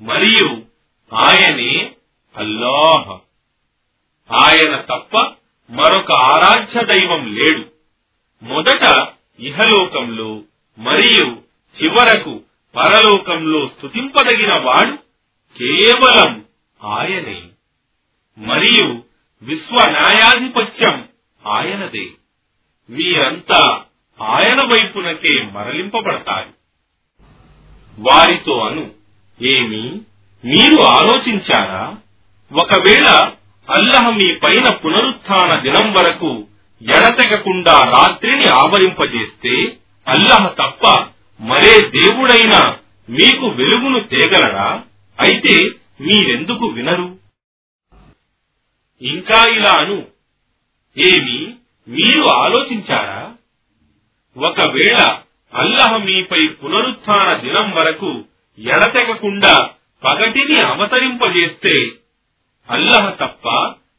మరియు 0.02 0.62
ఆయనే 1.16 1.91
అల్లాహ్. 2.38 3.18
ఆయన 4.41 4.76
తప్ప 4.76 5.18
మరొక 5.70 6.12
ఆరాధ్య 6.12 6.82
దైవం 6.84 7.36
లేడు. 7.36 7.66
మొదట 8.43 9.08
ఇహలోకంలో 9.39 10.41
మరియు 10.78 11.41
చివరకు 11.84 12.41
పరలోకంలో 12.76 13.68
స్థుతింపదగిన 13.68 14.58
వాడు 14.58 14.95
కేవలం 15.58 16.45
ఆయనే. 16.84 17.43
మరియు 18.38 19.04
విశ్వ 19.41 19.89
న్యాయాధిపత్యం 19.89 21.10
ఆయనదే. 21.48 22.08
మీరంతా 22.89 23.84
ఆయన 24.22 24.62
వైపునకే 24.62 25.43
మరలింపబడతారు. 25.43 26.54
వారితో 28.00 28.60
అను. 28.60 28.97
ఏమి? 29.40 30.02
మీరు 30.44 30.82
ఆలోచించారా? 30.82 31.98
ఒకవేళ 32.52 33.08
అల్లహ 33.70 34.10
మీ 34.10 34.34
పైన 34.36 34.70
పునరుత్న 34.74 35.56
దినం 35.62 35.94
వరకు 35.94 36.48
ఎడతెగకుండా 36.82 37.84
రాత్రిని 37.84 38.50
ఆవరింపజేస్తే 38.50 39.54
అల్లహ 40.08 40.48
తప్ప 40.48 40.84
మరే 41.40 41.82
దేవుడైనా 41.90 42.78
మీకు 43.10 43.48
వెలుగును 43.48 44.00
తేగలడా 44.00 44.84
అయితే 45.20 45.56
మీరెందుకు 46.02 46.66
వినరు? 46.68 47.18
ఇంకా 49.02 49.48
ఇలా 49.48 49.74
అను. 49.80 50.06
ఏమి? 50.98 51.40
మీరు 51.88 52.22
ఆలోచించారా? 52.28 53.32
ఒకవేళ 54.36 55.00
అల్లహ 55.54 55.98
మీపై 55.98 56.48
పునరుత్న 56.48 57.34
దినం 57.34 57.72
వరకు 57.72 58.26
ఎడతెగకుండా 58.60 59.70
పగటిని 60.03 60.62
అవతరింపజేస్తే 60.62 61.91
అల్లహ 62.70 63.10
తప్ప 63.10 63.49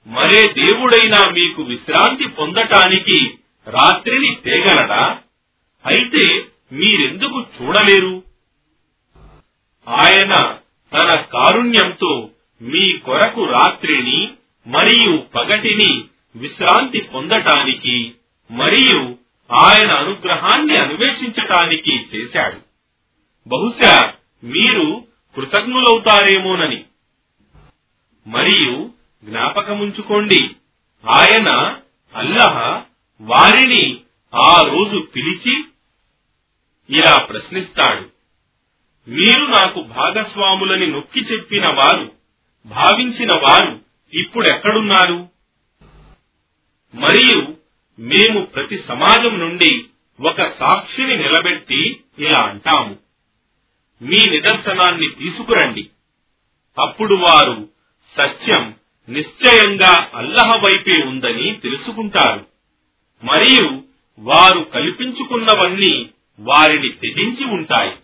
మరే 0.07 0.45
దేవుడైనా 0.53 1.31
మీకు 1.31 1.63
విశ్రాంతి 1.63 2.29
పొందటానికి 2.29 3.35
రాత్రిని 3.67 4.37
తేగలడా? 4.45 5.19
అయితే 5.87 6.45
మీరెందుకు 6.73 7.41
చూడలేరు? 7.41 8.23
ఆయన 9.89 10.57
తన 10.93 11.21
కారుణ్యంతో 11.21 12.31
మీ 12.61 12.99
కొరకు 12.99 13.45
రాత్రిని 13.45 14.29
మరియు 14.67 15.17
పగటిని 15.17 16.05
విశ్రాంతి 16.37 17.01
పొందటానికి 17.01 18.15
మరియు 18.51 19.17
ఆయన 19.53 19.91
అనుగ్రహాన్ని 19.93 20.77
అన్వేషించటానికి 20.77 22.17
చేశాడు. 22.17 22.57
బహుశా 23.49 24.13
మీరు 24.45 25.05
కృతజ్ఞులవుతారేమోనని. 25.37 26.85
మరియు 28.27 28.91
జ్ఞాపకముంచుకోండి 29.25 30.51
ఆయన 31.11 31.77
అల్లహ 32.15 32.83
వారిని 33.21 34.01
ఆ 34.35 34.63
రోజు 34.63 34.99
పిలిచి 34.99 35.65
ఇలా 36.91 37.25
ప్రశ్నిస్తాడు. 37.25 38.11
మీరు 39.11 39.47
నాకు 39.47 39.83
భాగస్వాములని 39.83 40.87
నొక్కి 40.87 41.21
చెప్పిన 41.21 41.67
వారు 41.67 42.13
భావించిన 42.67 43.29
వారు 43.37 43.81
ఇప్పుడెక్కడున్నారు? 44.13 45.29
మరియు 46.95 47.57
మేము 48.01 48.47
ప్రతి 48.47 48.85
సమాజం 48.89 49.39
నుండి 49.39 49.85
ఒక 50.21 50.43
సాక్షిని 50.59 51.17
నిలబెట్టి 51.17 52.01
ఇలా 52.19 52.39
అంటాము. 52.39 53.08
మీ 54.03 54.31
నిదర్శనాన్ని 54.31 55.09
తీసుకురండి. 55.09 55.89
అప్పుడు 56.83 57.15
వారు 57.15 57.69
సత్యం 58.21 58.75
నిశ్చయంగా 59.09 60.11
అల్లహ 60.15 60.57
వైపే 60.57 61.03
ఉందని 61.03 61.55
తెలుసుకుంటారు. 61.55 62.47
మరియు 63.25 63.83
వారు 64.19 64.61
కల్పించుకున్నవన్నీ 64.61 66.11
వారిని 66.41 66.89
తెగించి 66.89 67.45
ఉంటాయి. 67.45 67.97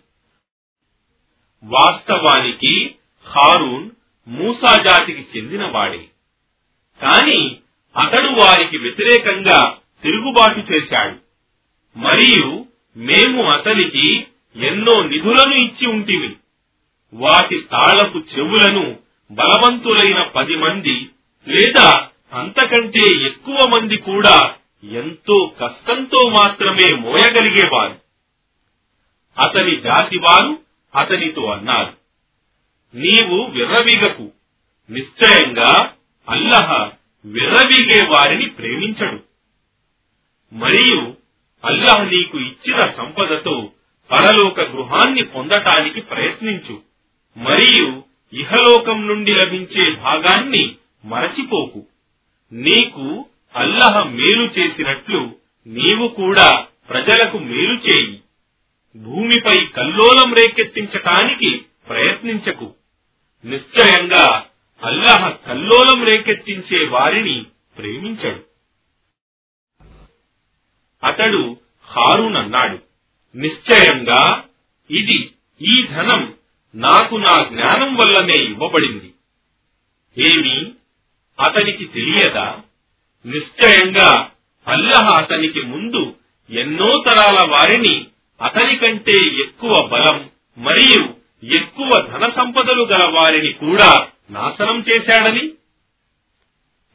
వాస్తవానికి 1.63 2.95
హారూన్ 3.27 3.89
మూసా 4.27 4.83
జాతికి 4.83 5.25
చెందినవాడే. 5.37 6.05
కాని 7.01 7.57
అతడు 7.97 8.27
వారికి 8.27 8.77
వ్యతిరేకంగా 8.77 9.77
తిరుగుబాటు 10.03 10.59
చేశాడు. 10.59 11.19
మరియు 11.99 12.65
మేము 12.97 13.43
అతనికి 13.43 14.27
ఎన్నో 14.55 15.03
నిధులను 15.03 15.55
ఇచ్చి 15.55 15.87
ఉంటివి 15.87 16.35
వాటి 17.13 17.65
తాళపు 17.71 18.17
చెవులను 18.17 18.99
బలవంతులైన 19.31 20.23
పది 20.23 20.55
మంది 20.55 21.09
లేదా 21.47 22.07
అంతకంటే 22.33 23.25
ఎక్కువ 23.25 23.57
మంది 23.67 23.97
కూడా 23.97 24.55
ఎంతో 24.83 25.53
కష్టంతో 25.61 26.29
మాత్రమే 26.29 26.95
మోయగలిగేవారు. 26.95 27.99
అతని 29.37 29.81
జాతి 29.81 30.17
వారు 30.17 30.59
అతనితో 30.95 31.45
అన్నారు 31.45 31.93
నీవు 32.95 33.45
విర్రవీగకు. 33.45 34.31
నిశ్చయంగా 34.89 35.93
అల్లహ 36.29 36.89
విర్రవీగే 37.25 38.05
వారిని 38.05 38.45
ప్రేమించడు. 38.45 39.23
మరియు 40.53 41.13
అల్లహ 41.65 42.03
నీకు 42.03 42.39
ఇచ్చిన 42.39 42.85
సంపదతో 42.97 43.71
పరలోక 44.11 44.61
గృహాన్ని 44.61 45.23
పొందటానికి 45.23 46.01
ప్రయత్నించు. 46.01 46.81
మరియు 47.37 48.03
ఇహలోకం 48.33 49.07
నుండి 49.07 49.33
లభించే 49.33 49.95
భాగాన్ని 49.95 50.75
మరచిపోకు. 51.05 51.85
నీకు 52.51 53.25
అల్లహ 53.55 54.03
మేలు 54.03 54.43
చేసినట్లు 54.43 55.35
నీవు 55.67 56.07
కూడా 56.07 56.65
ప్రజలకు 56.89 57.37
మేలు 57.37 57.73
చేయి. 57.73 58.21
భూమిపై 58.95 59.65
కల్లోలం 59.65 60.33
రేకెత్తించటానికి 60.33 61.65
ప్రయత్నించకు. 61.89 62.73
నిశ్చయంగా 63.45 64.45
అల్లహ 64.83 65.29
కల్లోలం 65.29 66.03
రేకెత్తించే 66.03 66.87
వారిని 66.87 67.45
ప్రేమించడు. 67.77 68.43
అతడు 71.03 71.57
హారూన్ 71.87 72.35
అన్నాడు 72.35 72.84
నిశ్చయంగా 73.35 74.43
ఇది 74.91 75.31
ఈ 75.61 75.87
ధనం 75.87 76.33
నాకు 76.75 77.15
నా 77.15 77.47
జ్ఞానం 77.51 77.95
వల్లనే 77.95 78.33
ఇవ్వబడింది. 78.33 79.13
ఏమి 80.17 80.71
అతనికి 81.39 81.85
తెలియదా? 81.85 82.61
నిశ్చయంగా 83.25 84.31
అల్లహ 84.67 85.17
అతనికి 85.17 85.61
ముందు 85.61 86.15
ఎన్నో 86.49 87.03
తరాల 87.05 87.49
వారిని 87.51 88.07
అతని 88.41 88.77
కంటే 88.77 89.25
ఎక్కువ 89.27 89.87
బలం 89.87 90.29
మరియు 90.57 91.13
ఎక్కువ 91.45 92.07
ధన 92.11 92.29
సంపదలు 92.29 92.83
గల 92.83 93.11
వారిని 93.13 93.53
కూడా 93.53 94.07
నాశనం 94.29 94.79
చేశాడని? 94.79 95.51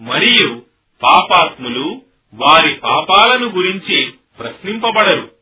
మరియు 0.01 0.62
పాపాత్ములు 1.03 2.03
వారి 2.34 2.74
పాపాలను 2.74 3.49
గురించి 3.49 4.12
ప్రశ్నింపబడరు. 4.38 5.39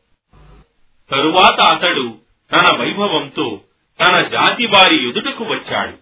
తరువాత 1.11 1.59
అతడు 1.71 2.05
తన 2.51 2.65
వైభవంతో 2.79 3.47
తన 3.99 4.15
జాతి 4.27 4.65
వారి 4.65 4.97
ఎదుటకు 5.09 5.43
వచ్చాడు. 5.43 5.95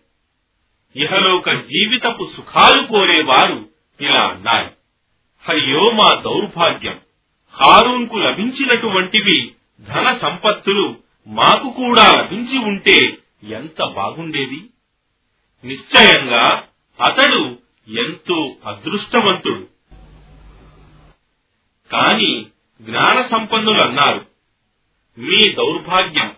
ఇహలోక 0.95 1.49
జీవితపు 1.69 2.25
సుఖాలు 2.35 2.81
కోరేవారు 2.85 3.59
ఇలా 3.99 4.23
అన్నారు. 4.27 4.71
అయ్యో 5.45 5.83
మా 5.91 6.09
దౌర్భాగ్యం! 6.21 6.97
హారూన్కు 7.55 8.17
లభించినటువంటివి 8.17 9.37
ధన 9.85 10.17
సంపత్తులు 10.17 10.85
మాకు 11.27 11.69
కూడా 11.71 12.05
లభించి 12.17 12.57
ఉంటే 12.57 12.97
ఎంత 13.51 13.79
బాగుండేది! 13.89 14.59
నిశ్చయంగా 15.65 16.45
అతడు 16.99 17.41
ఎంతో 17.97 18.37
అదృష్టవంతుడు. 18.65 19.63
కాని 21.91 22.31
జ్ఞాన 22.79 23.17
సంపన్నులు 23.27 23.81
అన్నారు 23.81 24.21
మీ 25.17 25.53
దౌర్భాగ్యం. 25.53 26.35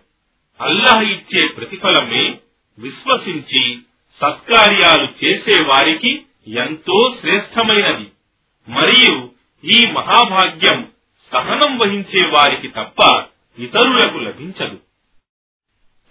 అల్లాహ్ 0.61 1.03
ఇచ్చే 1.03 1.47
ప్రతిఫలమే 1.47 2.39
విశ్వసించి 2.79 3.79
సత్కార్యాలు 4.21 5.25
చేసే 5.25 5.61
వారికి 5.61 6.21
ఎంతో 6.47 7.17
శ్రేష్టమైనది. 7.21 8.11
మరియు 8.69 9.29
ఈ 9.63 9.91
మహాభాగ్యం 9.91 10.91
సహనం 11.31 11.77
వహించే 11.77 12.25
వారికి 12.25 12.67
తప్ప 12.67 13.25
ఇతరులకు 13.59 14.17
లభించదు. 14.17 14.79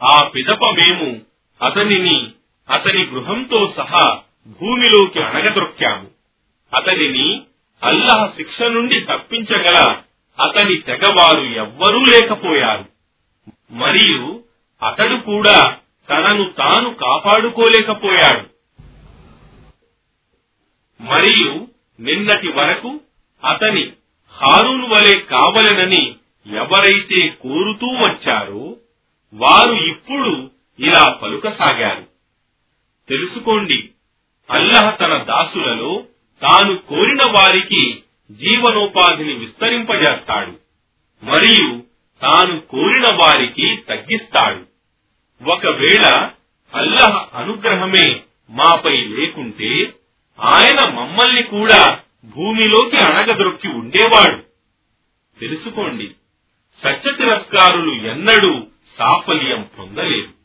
ఆ 0.02 0.28
పిదప 0.28 0.64
మేము 0.64 1.20
అతనిని 1.62 2.30
అతని 2.70 3.06
గృహంతో 3.06 3.74
సహా 3.76 4.20
భూమిలోకి 4.46 5.22
అణగదొక్కాము. 5.22 6.10
అతనిని 6.76 7.42
అల్లాహ్ 7.82 8.36
శిక్ష 8.36 8.62
నుండి 8.62 9.00
తప్పించగల 9.00 10.02
అతని 10.40 10.78
తెగవారు 10.78 11.44
ఎవ్వరూ 11.44 12.00
లేకపోయారు. 12.00 12.84
మరియు 13.70 14.44
అతడు 14.82 15.16
కూడా 15.16 15.76
తనను 16.10 16.44
తాను 16.44 16.94
కాపాడుకోలేకపోయాడు. 16.94 18.46
మరియు 21.02 21.68
నిన్నటి 22.00 22.48
వరకు 22.48 23.00
అతని 23.44 23.92
హారూన్ 24.32 24.92
వలె 24.92 25.20
కావలనని 25.20 26.16
ఎవరైతే 26.56 27.28
కోరుతూ 27.28 27.86
వచ్చారో 27.86 28.76
వారు 29.34 29.74
ఇప్పుడు 29.74 30.50
ఇలా 30.78 31.12
పలుకసాగారు. 31.12 32.06
తెలుసుకోండి 33.08 33.90
అల్లహ 34.50 34.90
తన 34.90 35.22
దాసులలో 35.22 36.04
తాను 36.42 36.78
కోరిన 36.78 37.32
వారికి 37.38 38.02
జీవనోపాధిని 38.30 39.32
విస్తరింపజేస్తాడు. 39.34 40.52
మరియు 41.24 41.82
తాను 42.22 42.60
కోరిన 42.60 43.04
వారికి 43.14 43.76
తగ్గిస్తాడు. 43.76 44.64
ఒకవేళ 45.50 46.30
అల్లహ 46.74 47.28
అనుగ్రహమే 47.34 48.20
మాపై 48.50 49.04
లేకుంటే 49.04 49.94
ఆయన 50.40 50.90
మమ్మల్ని 50.90 51.42
కూడా 51.42 52.00
భూమిలోకి 52.24 52.96
అణగదొక్కి 52.96 53.68
ఉండేవాడు. 53.68 54.42
తెలుసుకోండి 55.40 56.10
సత్య 56.84 57.12
తిరస్కారులు 57.12 57.94
ఎన్నడూ 57.94 58.66
సాఫల్యం 58.98 59.68
పొందలేరు 59.78 60.38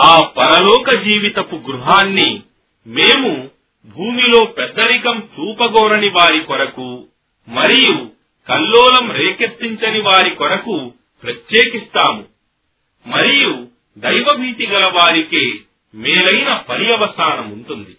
ఆ 0.00 0.20
పరలోక 0.20 0.90
జీవితపు 0.90 1.56
గృహాన్ని 1.56 2.42
మేము 2.86 3.50
భూమిలో 3.86 4.44
పెద్దరికం 4.44 5.28
చూపగోరని 5.34 6.08
వారి 6.08 6.44
కొరకు 6.44 7.08
మరియు 7.48 8.10
కల్లోలం 8.48 9.12
రేకెత్తించని 9.12 10.00
వారి 10.00 10.34
కొరకు 10.34 10.92
ప్రత్యేకిస్తాము. 11.22 12.24
మరియు 13.06 13.68
దైవభీతి 13.98 14.66
గల 14.66 14.84
వారికే 14.84 15.52
మేలైన 15.94 16.54
పర్యవసానం 16.54 17.52
ఉంటుంది 17.52 17.96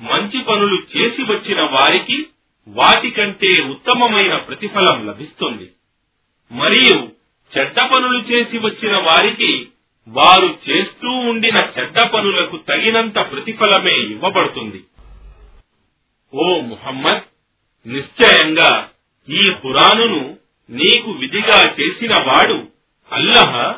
మంచి 0.00 0.42
పనులు 0.42 0.82
చేసి 0.96 1.22
వచ్చిన 1.22 1.60
వారికి 1.60 2.26
వాటికంటే 2.68 3.62
ఉత్తమమైన 3.62 4.36
ప్రతిఫలం 4.36 5.06
లభిస్తుంది. 5.06 5.72
మరియు 6.52 7.08
చెడ్డ 7.58 7.80
పనులు 7.80 8.18
చేసి 8.18 8.58
వచ్చిన 8.58 8.96
వారికి 8.96 9.68
వారు 10.10 10.58
చేస్తూ 10.68 11.08
ఉండిన 11.08 11.56
చెడ్డ 11.56 12.02
పనులకు 12.02 12.56
తగినంత 12.56 13.14
ప్రతిఫలమే 13.14 13.96
ఇవ్వబడుతుంది. 14.00 14.84
ఓ 16.34 16.60
ముహమ్మద్ 16.60 17.22
నిశ్చయంగా 17.86 18.90
ఈ 19.28 19.50
ఖురానును 19.62 20.36
నీకు 20.70 21.10
విధిగా 21.10 21.74
చేసిన 21.80 22.14
వాడు 22.14 22.68
అల్లహ 23.12 23.72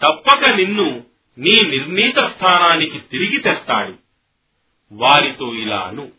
తప్పక 0.00 0.50
నిన్ను 0.50 1.04
నీ 1.38 1.54
నిర్ణీత 1.68 2.14
స్థానానికి 2.14 2.98
తిరిగి 2.98 3.38
తెస్తాడు. 3.38 3.94
వారితో 4.92 5.54
ఇలాను 5.54 6.12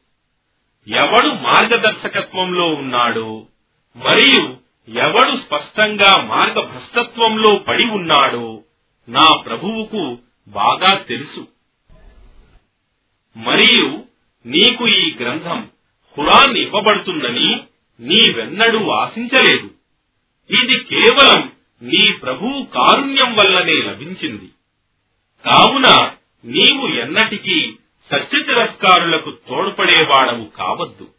ఎవడు 0.87 1.27
మార్గదర్శకత్వంలో 1.27 2.67
ఉన్నాడో 2.67 3.47
మరియు 3.95 4.57
ఎవడు 4.87 5.37
స్పష్టంగా 5.37 6.23
మార్గభ్రష్టత్వంలో 6.25 7.55
పడి 7.57 7.83
ఉన్నాడో 7.83 8.63
నా 9.09 9.29
ప్రభువుకు 9.45 10.17
బాగా 10.47 10.97
తెలుసు. 10.97 11.47
మరియు 13.37 14.03
నీకు 14.45 14.87
ఈ 14.87 15.15
గ్రంథం 15.15 15.69
ఖురాన్ 16.15 16.57
ఇవ్వబడుతుందని 16.57 17.63
నీవెన్నడూ 17.99 18.89
ఆశించలేదు. 18.89 19.65
ఇది 20.61 20.83
కేవలం 20.83 21.51
నీ 21.81 22.11
ప్రభువు 22.11 22.65
కారుణ్యం 22.65 23.35
వల్లనే 23.35 23.73
లభించింది. 23.73 24.51
కావున 25.45 26.11
నీవు 26.45 26.87
ఎన్నటికీ 26.87 27.75
సత్య 28.11 28.41
తిరస్కారులకు 28.41 29.31
తోడ్పడేవాడవు 29.31 30.45
కావద్దు. 30.45 31.11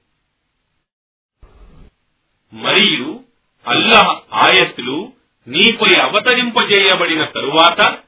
మరియు 2.53 3.21
అల్లాహ్ 3.67 4.35
ఆయత్తులు 4.35 5.13
నీపై 5.49 6.01
అవతరింపజేయబడిన 6.03 7.25
తరువాత 7.25 7.99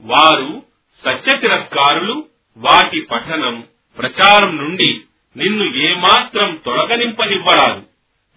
వారు 0.00 0.62
సత్య 1.04 1.38
తిరస్కారులు 1.38 2.26
వాటి 2.56 3.00
పఠనం 3.00 3.64
ప్రచారం 3.98 4.56
నుండి 4.56 5.00
నిన్ను 5.36 5.64
ఏమాత్రం 5.64 6.60
తొలగనింపనివ్వరాదు. 6.66 7.82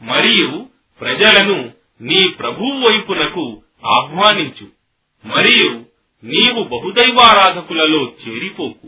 మరియు 0.04 0.70
ప్రజలను 1.02 1.72
నీ 2.02 2.30
ప్రభువు 2.30 2.92
వైపునకు 2.92 3.62
ఆహ్వానించు. 3.86 4.68
మరియు 5.28 5.86
నీవు 6.24 6.64
బహుదైవారాధకులలో 6.64 8.12
చేరిపోకు. 8.28 8.88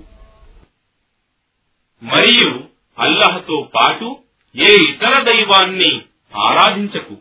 మరియు 2.03 2.63
అల్లహతో 2.99 3.70
పాటు 3.76 4.17
ఏ 4.55 4.74
ఇతర 4.74 5.22
దైవాన్ని 5.22 6.01
ఆరాధించకు. 6.38 7.17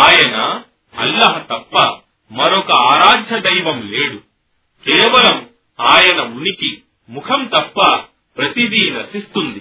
ఆయన 0.00 0.62
అల్లహ 0.98 1.38
తప్ప 1.38 1.98
మరొక 2.30 2.72
ఆరాధ్య 2.72 3.40
దైవం 3.40 3.90
లేడు. 3.90 4.16
కేవలం 4.84 5.48
ఆయన 5.80 6.20
ఉనికి 6.20 6.82
ముఖం 7.08 7.44
తప్ప 7.44 7.94
ప్రతిదీ 8.36 8.90
నశిస్తుంది. 8.90 9.60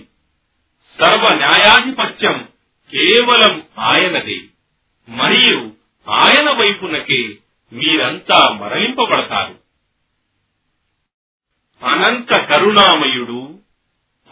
సర్వ 1.01 1.33
న్యాయాధిపత్యం 1.33 2.49
కేవలం 2.91 3.63
ఆయనదే. 3.79 4.39
మరియు 5.09 5.71
ఆయన 6.09 6.49
వైపునకే 6.49 7.27
మీరంతా 7.73 8.53
మరలింపబడతారు. 8.53 9.59
అనంత 11.85 12.41
కరుణామయుడు 12.41 13.59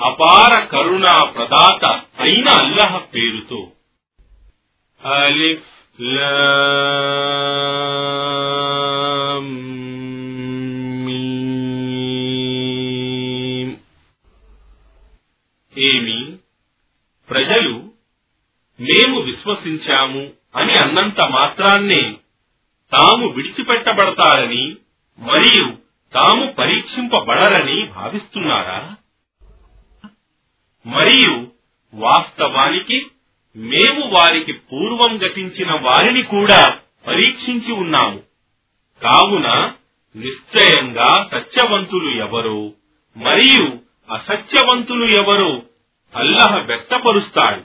అపార 0.06 0.64
కరుణా 0.64 1.30
ప్రదాత 1.30 1.86
అయిన 2.20 2.50
అల్లహ 2.50 2.98
పేరుతో. 2.98 3.72
అలిఫ్ 5.06 5.77
లామ్. 6.02 6.28
ఏమి? 15.78 16.38
ప్రజలు 17.30 17.72
మేము 18.80 19.20
విశ్వసించాము 19.20 20.30
అని 20.56 20.74
అన్నంత 20.74 21.22
మాత్రాన్నే 21.22 22.16
తాము 22.92 23.28
విడిచిపెట్టబడతారని 23.28 24.76
మరియు 25.20 25.78
తాము 26.14 26.52
పరీక్షింపబడరని 26.52 27.86
భావిస్తున్నారా? 27.86 28.96
మరియు 30.86 31.48
వాస్తవానికి 31.94 33.06
మేము 33.58 34.08
వారికి 34.08 34.54
పూర్వం 34.54 35.18
గతించిన 35.18 35.80
వారిని 35.82 36.24
కూడా 36.24 36.80
పరీక్షించి 37.08 37.72
ఉన్నాము. 37.74 38.24
కావున 39.02 39.74
నిశ్చయంగా 40.16 41.28
సత్యవంతులు 41.32 42.10
ఎవరో 42.18 42.72
మరియు 43.18 43.80
అసత్యవంతులు 44.14 45.06
ఎవరో 45.06 45.64
అల్లహ 46.16 46.58
వ్యక్తపరుస్తాడు 46.58 47.64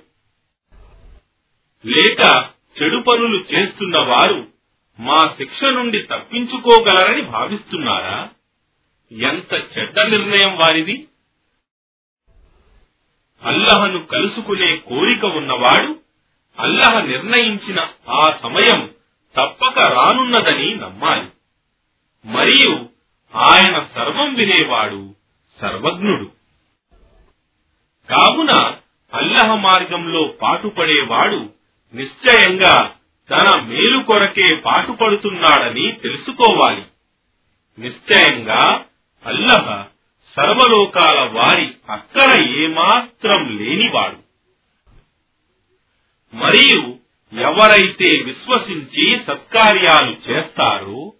లేక 1.86 2.44
చెడు 2.82 3.00
పనులు 3.00 3.44
చేస్తున్న 3.54 3.98
వారు 3.98 4.46
మా 5.00 5.18
శిక్ష 5.18 5.64
నుండి 5.64 6.02
తప్పించుకోగలరని 6.02 7.22
భావిస్తున్నారా? 7.22 8.28
ఎంత 9.12 9.54
చెడ్డ 9.54 10.06
నిర్ణయం 10.06 10.56
వారిది? 10.56 11.06
అల్లహను 13.44 14.06
కలుసుకునే 14.06 14.76
కోరిక 14.76 15.24
ఉన్నవాడు 15.24 16.00
అల్లహ 16.58 17.00
నిర్ణయించిన 17.00 17.88
ఆ 18.10 18.22
సమయం 18.42 18.90
తప్పక 19.36 19.78
రానున్నదని 19.78 20.74
నమ్మాలి. 20.74 21.28
మరియు 22.24 22.88
ఆయన 23.34 23.86
సర్వం 23.94 24.34
వినేవాడు 24.34 25.14
సర్వజ్ఞుడు. 25.60 26.30
కావున 28.08 28.76
అల్లహ 29.14 29.54
మార్గంలో 29.54 30.26
పాటుపడేవాడు 30.26 31.50
నిశ్చయంగా 31.94 32.94
తన 33.30 33.60
మేలు 33.60 34.02
కొరకే 34.02 34.56
పాటుపడుతున్నాడని 34.56 35.92
తెలుసుకోవాలి. 35.92 36.84
నిశ్చయంగా 37.78 38.84
అల్లహ 39.26 39.84
సర్వలోకాల 40.36 41.20
వారి 41.20 41.74
అక్కడ 41.90 42.46
ఏమాత్రం 42.48 43.58
లేనివాడు. 43.58 44.16
మరియు 46.36 46.98
ఎవరైతే 47.40 48.22
విశ్వసించి 48.22 49.20
సత్కార్యాలు 49.26 50.30
చేస్తారో 50.30 51.12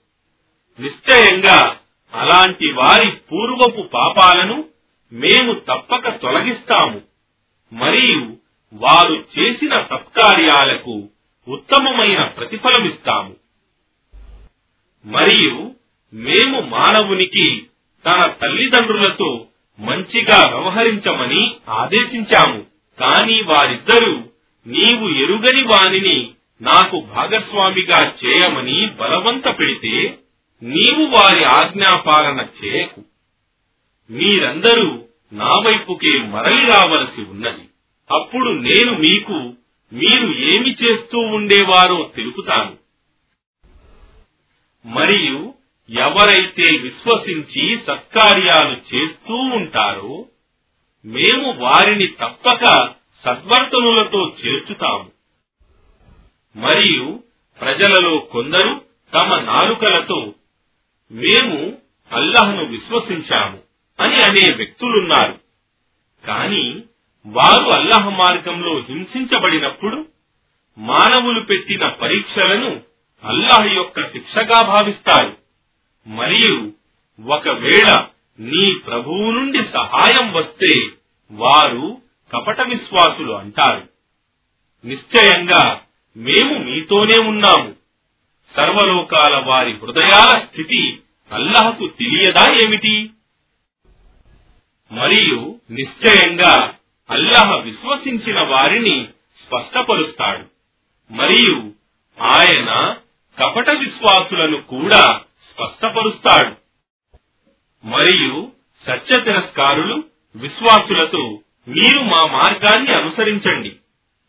నిశ్చయంగా 0.80 1.80
అలాంటి 2.14 2.72
వారి 2.72 3.10
పూర్వపు 3.10 3.82
పాపాలను 3.82 4.64
మేము 5.12 5.54
తప్పక 5.54 6.08
తొలగిస్తాము. 6.08 7.00
మరియు 7.72 8.36
వారు 8.72 9.24
చేసిన 9.38 9.80
సత్కార్యాలకు 9.80 11.08
ఉత్తమమైన 11.48 12.24
ప్రతిఫలమిస్తాము. 12.24 13.36
మరియు 15.04 15.74
మేము 16.12 16.60
మానవునికి 16.60 17.66
తన 18.06 18.34
తల్లిదండ్రులతో 18.42 19.46
మంచిగా 19.80 20.44
వ్యవహరించమని 20.48 21.54
ఆదేశించాము. 21.68 22.64
కాని 23.00 23.42
వారిద్దరూ 23.42 24.22
నీవు 24.66 25.08
ఎరుగని 25.08 25.62
వానిని 25.62 26.30
నాకు 26.62 27.00
భాగస్వామిగా 27.00 28.14
చేయమని 28.26 28.86
బలవంత 28.86 29.58
పెడితే 29.58 30.18
నీవు 30.62 31.06
వారి 31.06 31.44
ఆజ్ఞాపాలన 31.44 32.46
చేయకు. 32.64 33.02
మీరందరూ 34.10 35.04
నా 35.32 35.50
వైపుకే 35.66 36.18
మరలి 36.18 36.60
రావలసి 36.60 37.20
ఉన్నది. 37.20 37.62
అప్పుడు 38.10 38.50
నేను 38.50 38.92
మీకు 38.92 39.52
మీరు 39.92 40.26
ఏమి 40.26 40.76
చేస్తూ 40.84 41.18
ఉండేవారో 41.18 42.10
తెలుపుతాను. 42.16 42.76
మరియు 44.86 45.54
ఎవరైతే 45.90 46.76
విశ్వసించి 46.76 47.78
సత్కార్యాలు 47.86 48.94
చేస్తూ 48.94 49.34
ఉంటారో 49.34 50.26
మేము 51.04 51.52
వారిని 51.52 52.06
తప్పక 52.06 52.64
సద్వర్తనులతో 53.24 54.32
చేర్చుతాము. 54.46 55.10
మరియు 56.56 57.22
ప్రజలలో 57.60 58.18
కొందరు 58.18 58.84
తమ 59.18 59.38
నాలుకలతో 59.38 60.34
మేము 61.12 61.78
అల్లహను 62.12 62.64
విశ్వసించాము 62.64 63.58
అని 64.00 64.16
అనే 64.16 64.54
వ్యక్తులున్నారు. 64.54 65.38
కాని 66.26 66.82
వారు 67.26 67.64
అల్లహ 67.64 68.08
మార్గంలో 68.08 68.80
హింసించబడినప్పుడు 68.80 70.06
మానవులు 70.78 71.40
పెట్టిన 71.40 71.88
పరీక్షలను 71.88 72.80
అల్లాహ్ 73.24 73.66
యొక్క 73.66 74.12
శిక్షగా 74.12 74.66
భావిస్తారు. 74.66 75.41
మరియు 76.06 76.72
ఒకవేళ 77.28 78.06
నీ 78.40 78.74
ప్రభువు 78.74 79.30
నుండి 79.30 79.58
సహాయం 79.58 80.32
వస్తే 80.32 80.80
వారు 81.30 82.02
కపట 82.32 82.60
విశ్వాసులు 82.60 83.32
అంటారు. 83.32 83.88
నిశ్చయంగా 84.84 85.80
మేము 86.16 86.58
మీతోనే 86.58 87.28
ఉన్నాము. 87.28 87.74
సర్వలోకాల 88.56 89.42
వారి 89.46 89.72
హృదయాల 89.72 90.38
స్థితి 90.38 90.98
అల్లహకు 91.32 91.86
తెలియదా 91.86 92.54
ఏమిటి? 92.54 93.10
మరియు 94.92 95.60
నిశ్చయంగా 95.70 96.74
అల్లహ 97.10 97.56
విశ్వసించిన 97.56 98.40
వారిని 98.40 99.08
స్పష్టపరుస్తాడు. 99.46 100.44
మరియు 101.12 101.72
ఆయన 102.22 102.96
కపట 103.38 103.70
విశ్వాసులను 103.70 104.62
కూడా 104.62 105.20
స్పష్టపరుస్తాడు. 105.54 106.56
మరియు 107.86 108.52
సత్య 108.86 109.22
తిరస్కారులు 109.22 110.04
విశ్వాసులతో 110.36 111.38
మీరు 111.68 112.00
మా 112.00 112.26
మార్గాన్ని 112.26 112.94
అనుసరించండి. 112.94 113.76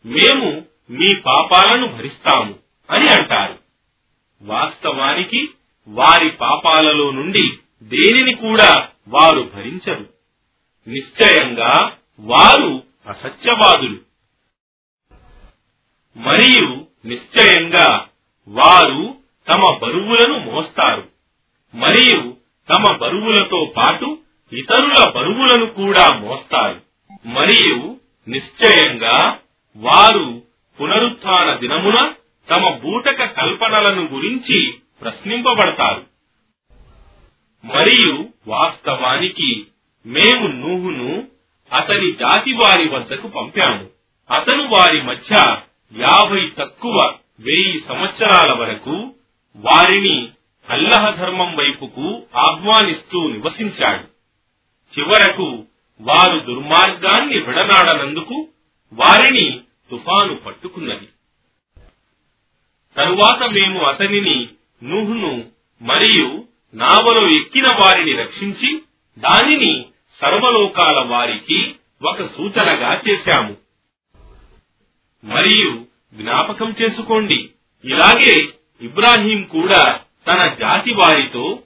మేము 0.06 0.64
మీ 0.90 1.06
పాపాలను 1.26 1.86
భరిస్తాము 1.86 2.54
అని 2.90 3.08
అంటారు. 3.08 3.58
వాస్తవానికి 4.42 5.48
వారి 5.88 6.30
పాపాలలో 6.30 7.10
నుండి 7.10 7.58
దేనిని 7.82 8.34
కూడా 8.34 8.88
వారు 9.08 9.50
భరించరు. 9.54 10.08
నిశ్చయంగా 10.88 11.96
వారు 12.20 12.82
అసత్యవాదులు. 13.08 14.00
మరియు 16.16 16.86
నిశ్చయంగా 17.06 18.08
వారు 18.48 19.16
తమ 19.48 19.78
బరువులను 19.82 20.38
మోస్తారు. 20.38 21.13
మరియు 21.74 22.36
తమ 22.68 22.96
బరువులతో 22.96 23.72
పాటు 23.76 24.18
ఇతరుల 24.52 25.10
బరువులను 25.16 25.66
కూడా 25.66 26.18
మోస్తారు. 26.18 26.80
మరియు 27.26 27.96
నిశ్చయంగా 28.28 29.38
వారు 29.76 30.42
పునరుత్న 30.80 31.54
దినమున 31.54 32.12
తమ 32.54 32.68
బూటక 32.68 33.24
కల్పనలను 33.24 34.08
గురించి 34.12 34.74
ప్రశ్నింపబడతారు. 35.02 36.02
మరియు 37.64 38.28
వాస్తవానికి 38.46 39.66
మేము 40.06 40.46
నూహును 40.46 41.28
అతని 41.72 42.12
జాతి 42.12 42.52
వారి 42.52 42.88
వద్దకు 42.88 43.28
పంపాము. 43.28 43.86
అతను 44.30 44.68
వారి 44.68 45.02
మధ్య 45.02 45.56
యాభై 45.98 46.52
తక్కువ 46.58 47.14
వెయ్యి 47.40 47.82
సంవత్సరాల 47.88 48.52
వరకు 48.52 49.14
వారిని 49.56 50.28
అల్లహ 50.70 51.10
ధర్మం 51.10 51.56
వైపుకు 51.56 52.22
ఆహ్వానిస్తూ 52.36 53.28
నివసించాడు. 53.28 54.14
చివరకు 54.98 55.64
వారు 56.00 56.38
దుర్మార్గాన్ని 56.38 57.38
విడనాడనందుకు 57.38 58.48
వారిని 58.92 59.60
తుఫాను 59.90 60.34
పట్టుకున్నది. 60.34 61.08
తరువాత 62.96 63.50
మేము 63.50 63.80
అతనిని 63.80 64.48
నుహును 64.82 65.44
మరియు 65.82 66.44
నావలో 66.74 67.28
ఎక్కిన 67.28 67.68
వారిని 67.68 68.12
రక్షించి 68.12 68.82
దానిని 69.18 69.84
సర్వలోకాల 70.20 71.04
వారికి 71.04 71.74
ఒక 72.02 72.18
సూచనగా 72.36 73.00
చేశాము. 73.08 73.56
మరియు 75.24 75.86
జ్ఞాపకం 76.14 76.74
చేసుకోండి. 76.82 77.50
ఇలాగే 77.84 78.48
ఇబ్రాహీం 78.80 79.42
కూడా 79.42 80.03
తన 80.28 80.54
జాతి 80.54 80.92
వారితో 80.92 81.62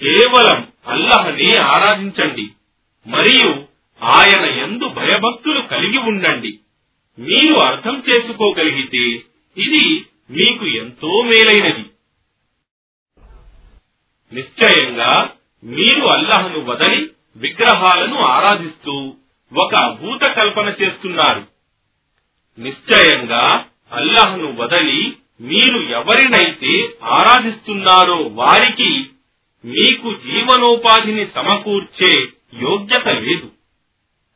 కేవలం 0.00 0.72
అల్లహనే 0.86 1.52
ఆరాధించండి. 1.60 2.48
మరియు 3.06 3.66
ఆయన 4.04 4.44
ఎందు 4.44 4.88
భయభక్తులు 4.88 5.60
కలిగి 5.60 5.98
ఉండండి. 5.98 6.58
మీరు 7.18 7.54
అర్థం 7.66 8.02
చేసుకోగలిగితే 8.10 9.22
ఇది 9.62 10.06
మీకు 10.30 10.66
ఎంతో 10.66 11.22
మేలైనది. 11.22 11.84
నిశ్చయంగా 14.32 15.30
మీరు 15.64 16.06
అల్లహను 16.06 16.60
వదలి 16.60 17.10
విగ్రహాలను 17.36 18.18
ఆరాధిస్తూ 18.18 19.14
ఒక 19.52 19.74
అభూత 19.74 20.20
కల్పన 20.20 20.68
చేస్తున్నారు. 20.82 21.46
నిశ్చయంగా 22.58 23.66
అల్లహను 23.92 24.56
వదలి 24.56 25.16
మీరు 25.40 25.80
ఎవరినైతే 25.80 26.94
ఆరాధిస్తున్నారో 27.02 28.16
వారికి 28.16 29.10
మీకు 29.64 30.14
జీవనోపాధిని 30.14 31.26
సమకూర్చే 31.34 32.28
యోగ్యత 32.60 33.08
లేదు. 33.08 33.50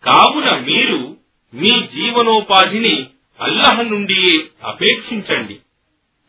కావున 0.04 0.58
మీరు 0.58 1.16
మీ 1.54 1.86
జీవనోపాధిని 1.86 3.06
అల్లహ 3.40 3.82
నుండి 3.82 4.44
అపేక్షించండి. 4.64 5.58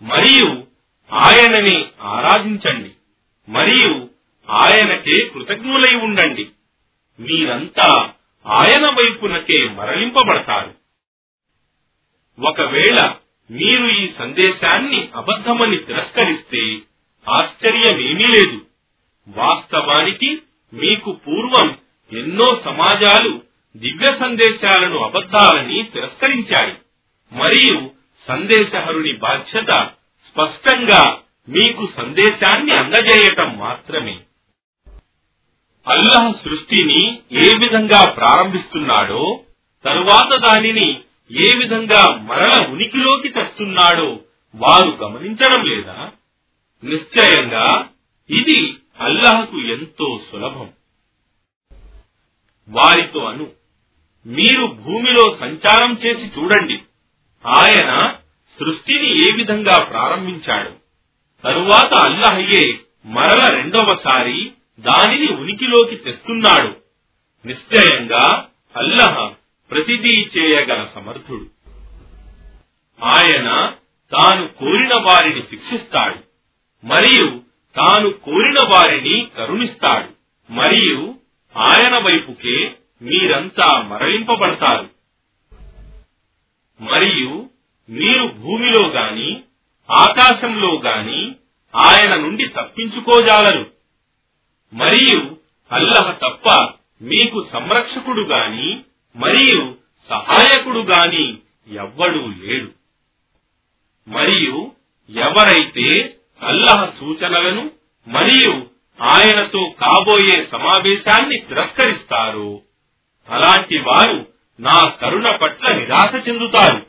మరియు 0.02 0.64
ఆయనని 1.14 1.86
ఆరాధించండి. 2.02 2.92
మరియు 3.50 4.10
ఆయనకే 4.50 5.30
కృతజ్ఞులై 5.30 5.98
ఉండండి. 5.98 6.48
మీరంతా 7.20 8.12
ఆయన 8.48 8.90
వైపునకే 8.90 9.70
మరలింపబడతారు. 9.70 10.74
ఒకవేళ 12.42 13.19
మీరు 13.52 13.88
ఈ 13.88 14.10
సందేశాన్ని 14.20 15.10
అబద్ధమని 15.16 15.78
తిరస్కరిస్తే 15.78 16.78
ఆశ్చర్యమేమీ 17.30 18.28
లేదు. 18.28 18.62
వాస్తవానికి 19.28 20.42
మీకు 20.74 21.12
పూర్వం 21.12 21.78
ఎన్నో 22.14 22.62
సమాజాలు 22.66 23.42
దివ్య 23.78 24.06
సందేశాలను 24.20 24.98
అబద్ధాలని 24.98 25.84
తిరస్కరించాయి. 25.84 26.74
మరియు 27.34 27.92
సందేశహరుని 28.28 29.14
బాధ్యత 29.14 29.90
స్పష్టంగా 30.28 31.18
మీకు 31.50 31.90
సందేశాన్ని 31.98 32.72
అందజేయటం 32.84 33.58
మాత్రమే. 33.58 34.20
అల్లహ 35.88 36.32
సృష్టిని 36.32 37.20
ఏ 37.32 37.52
విధంగా 37.58 38.12
ప్రారంభిస్తున్నాడో 38.12 39.40
తరువాత 39.86 40.40
దానిని 40.40 41.00
ఏ 41.32 41.52
విధంగా 41.58 42.16
మరణ 42.16 42.66
ఉనికిలోకి 42.66 43.30
తెస్తున్నాడో 43.30 44.20
వారు 44.56 44.90
గమనించడం 44.90 45.66
లేదా? 45.66 46.12
నిశ్చయంగా 46.84 47.90
ఇది 48.30 48.76
అల్లహకు 49.00 49.60
ఎంతో 49.60 50.22
సులభం. 50.32 50.70
వారితో 52.70 53.26
అను 53.26 53.52
మీరు 54.26 54.66
భూమిలో 54.66 55.38
సంచారం 55.40 56.00
చేసి 56.06 56.40
చూడండి. 56.40 56.80
ఆయన 57.48 58.16
సృష్టిని 58.60 59.20
ఏ 59.20 59.36
విధంగా 59.36 59.84
ప్రారంభించాడు? 59.84 60.72
తరువాత 61.44 61.94
అల్లహయ్యే 61.94 62.80
మరల 63.06 63.48
రెండవసారి 63.56 64.52
దానిని 64.80 65.32
ఉనికిలోకి 65.32 65.96
తెస్తున్నాడు. 65.96 66.76
నిశ్చయంగా 67.48 68.48
అల్లహ 68.76 69.34
ప్రతిదీ 69.72 70.30
చేయగల 70.38 70.88
సమర్థుడు. 70.96 71.46
ఆయన 73.04 73.74
తాను 74.18 74.48
కోరిన 74.48 74.94
వారిని 74.94 75.42
శిక్షిస్తాడు. 75.42 76.16
మరియు 76.86 77.42
తాను 77.76 78.10
కోరిన 78.10 78.58
వారిని 78.76 79.28
కరుణిస్తాడు. 79.38 80.10
మరియు 80.52 81.16
ఆయన 81.58 81.98
వైపుకే 81.98 82.72
మీరంతా 83.02 83.82
మరలింపబడతారు. 83.82 84.90
మరియు 86.82 87.50
మీరు 87.90 88.28
భూమిలో 88.28 88.88
గాని 88.88 89.42
ఆకాశంలో 89.92 90.80
గాని 90.80 91.36
ఆయన 91.76 92.16
నుండి 92.16 92.48
తప్పించుకోజాలరు. 92.48 93.72
మరియు 94.74 95.38
అల్లహ 95.72 96.12
తప్ప 96.12 96.74
మీకు 97.02 97.48
సంరక్షకుడు 97.54 98.22
గాని 98.22 98.80
మరియు 99.16 99.76
సహాయకుడు 100.10 100.80
గాని 100.80 101.38
ఎవ్వడూ 101.68 102.28
లేడు. 102.28 102.72
మరియు 104.10 104.72
ఎవరైతే 105.10 106.18
అల్లహ 106.42 106.86
సూచనలను 107.00 107.72
మరియు 108.08 108.68
ఆయనతో 109.02 109.76
కాబోయే 109.80 110.48
సమావేశాన్ని 110.52 111.38
తిరస్కరిస్తారు 111.38 112.62
అలాంటి 113.30 113.78
వారు 113.78 114.28
నా 114.60 114.90
కరుణ 114.90 115.36
పట్ల 115.36 115.76
నిరాశ 115.76 116.28
చెందుతారు. 116.28 116.86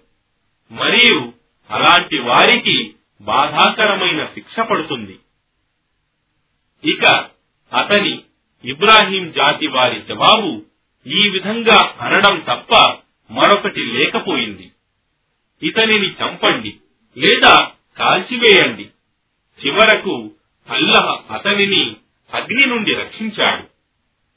మరియు 0.71 1.33
అలాంటి 1.71 2.19
వారికి 2.19 2.95
బాధాకరమైన 3.21 4.25
శిక్ష 4.25 4.61
పడుతుంది. 4.61 5.19
ఇక 6.85 7.29
అతని 7.73 8.23
ఇబ్రాహీం 8.65 9.33
జాతి 9.33 9.67
వారి 9.67 10.03
జవాబు 10.03 10.63
ఈ 11.07 11.29
విధంగా 11.29 11.95
అనడం 12.01 12.45
తప్ప 12.49 12.97
మరొకటి 13.31 13.81
లేకపోయింది. 13.81 14.71
ఇతనిని 15.63 16.11
చంపండి 16.11 16.77
లేదా 17.19 17.71
కాల్చివేయండి. 17.99 18.89
చివరకు 19.67 20.31
అల్లహ 20.71 21.19
అతనిని 21.31 21.97
అగ్ని 22.35 22.67
నుండి 22.67 22.95
రక్షించాడు. 22.95 23.65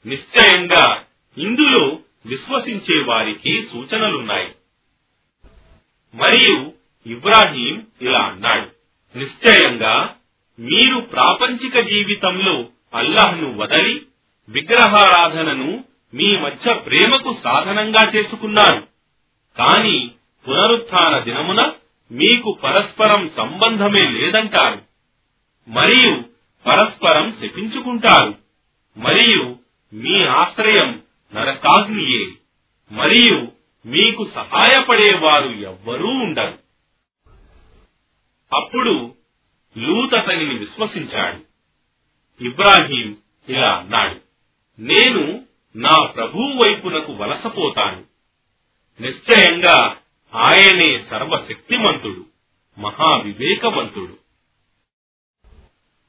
నిశ్చయంగా 0.08 1.04
ఇందులో 1.38 1.98
విశ్వసించే 2.26 3.02
వారికి 3.02 3.68
సూచనలున్నాయి. 3.72 4.52
మరియు 6.14 6.72
ఇబ్రాహీం 7.06 7.86
ఇలా 8.02 8.18
అన్నాడు 8.18 8.70
నిశ్చయంగా 9.18 10.16
మీరు 10.58 11.00
ప్రాపంచిక 11.00 11.80
జీవితంలో 11.80 12.68
అల్లాహ్ను 12.94 13.56
వదలి 13.56 14.06
విగ్రహారాధనను 14.48 15.84
మీ 16.14 16.36
మధ్య 16.36 16.74
ప్రేమకు 16.74 17.36
సాధనంగా 17.44 18.12
చేసుకున్నారు 18.16 18.88
కాని 19.58 20.10
పునరుత్న 20.48 21.18
దినమున 21.18 21.72
మీకు 22.12 22.58
పరస్పరం 22.64 23.30
సంబంధమే 23.36 24.10
లేదంటారు. 24.10 24.82
మరియు 25.68 26.22
పరస్పరం 26.66 27.32
శపించుకుంటారు. 27.32 28.34
మరియు 28.96 29.56
మీ 29.92 30.24
ఆశ్రయం 30.24 31.02
నరకాగ్నియే. 31.34 32.30
మరియు 32.92 33.48
మీకు 33.86 34.30
సహాయపడేవారు 34.34 35.48
ఎవ్వరూ 35.48 36.08
ఉండరు. 36.08 36.58
అప్పుడు 38.54 39.14
లూత్ 39.78 40.14
అతనిని 40.14 40.58
విశ్వసించాడు. 40.58 41.40
ఇబ్రాహీం 42.44 43.16
ఇలా 43.48 43.72
అన్నాడు 43.72 44.20
నేను 44.80 45.43
నా 45.76 46.06
ప్రభువు 46.06 46.62
వైపునకు 46.62 47.12
వలసపోతాను. 47.12 48.04
నిశ్చయంగా 49.00 49.96
ఆయనే 50.34 51.04
సర్వశక్తిమంతుడు 51.10 52.26
మహావివేకవంతుడు. 52.78 54.18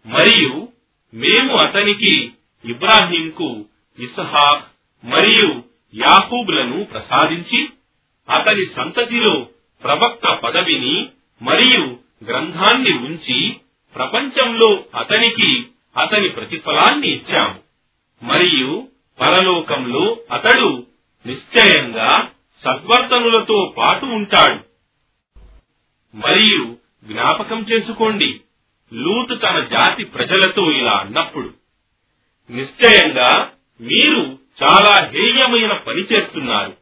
మరియు 0.06 0.68
మేము 1.14 1.58
అతనికి 1.58 2.32
ఇబ్రాహీంకు 2.66 3.66
ఇసహాక్ 4.00 4.66
మరియు 5.06 5.64
యాహూబ్లను 5.96 6.84
ప్రసాదించి 6.84 7.70
అతని 8.30 8.66
సంతతిలో 8.66 9.48
ప్రవక్త 9.84 10.34
పదవిని 10.34 11.10
మరియు 11.42 12.00
గ్రంథాన్ని 12.24 12.92
ఉంచి 12.92 13.56
ప్రపంచంలో 13.96 14.84
అతనికి 14.96 15.66
అతని 15.98 16.30
ప్రతిఫలాన్ని 16.30 17.08
ఇచ్చాము. 17.08 17.60
మరియు 18.24 18.88
పరలోకంలో 19.20 20.18
అతడు 20.32 20.88
నిశ్చయంగా 21.26 22.10
సద్వర్తనులతో 22.66 23.74
పాటు 23.78 24.06
ఉంటాడు. 24.06 24.60
మరియు 26.16 26.78
జ్ఞాపకం 27.04 27.62
చేసుకోండి 27.62 28.42
లూతు 28.94 29.34
తన 29.34 29.60
జాతి 29.60 30.04
ప్రజలతో 30.04 30.72
ఇలా 30.72 30.92
అన్నప్పుడు 30.92 31.54
నిశ్చయంగా 32.50 33.52
మీరు 33.82 34.40
చాలా 34.64 35.08
హేయమైన 35.08 35.74
పని 35.74 36.02
చేస్తున్నారు. 36.02 36.78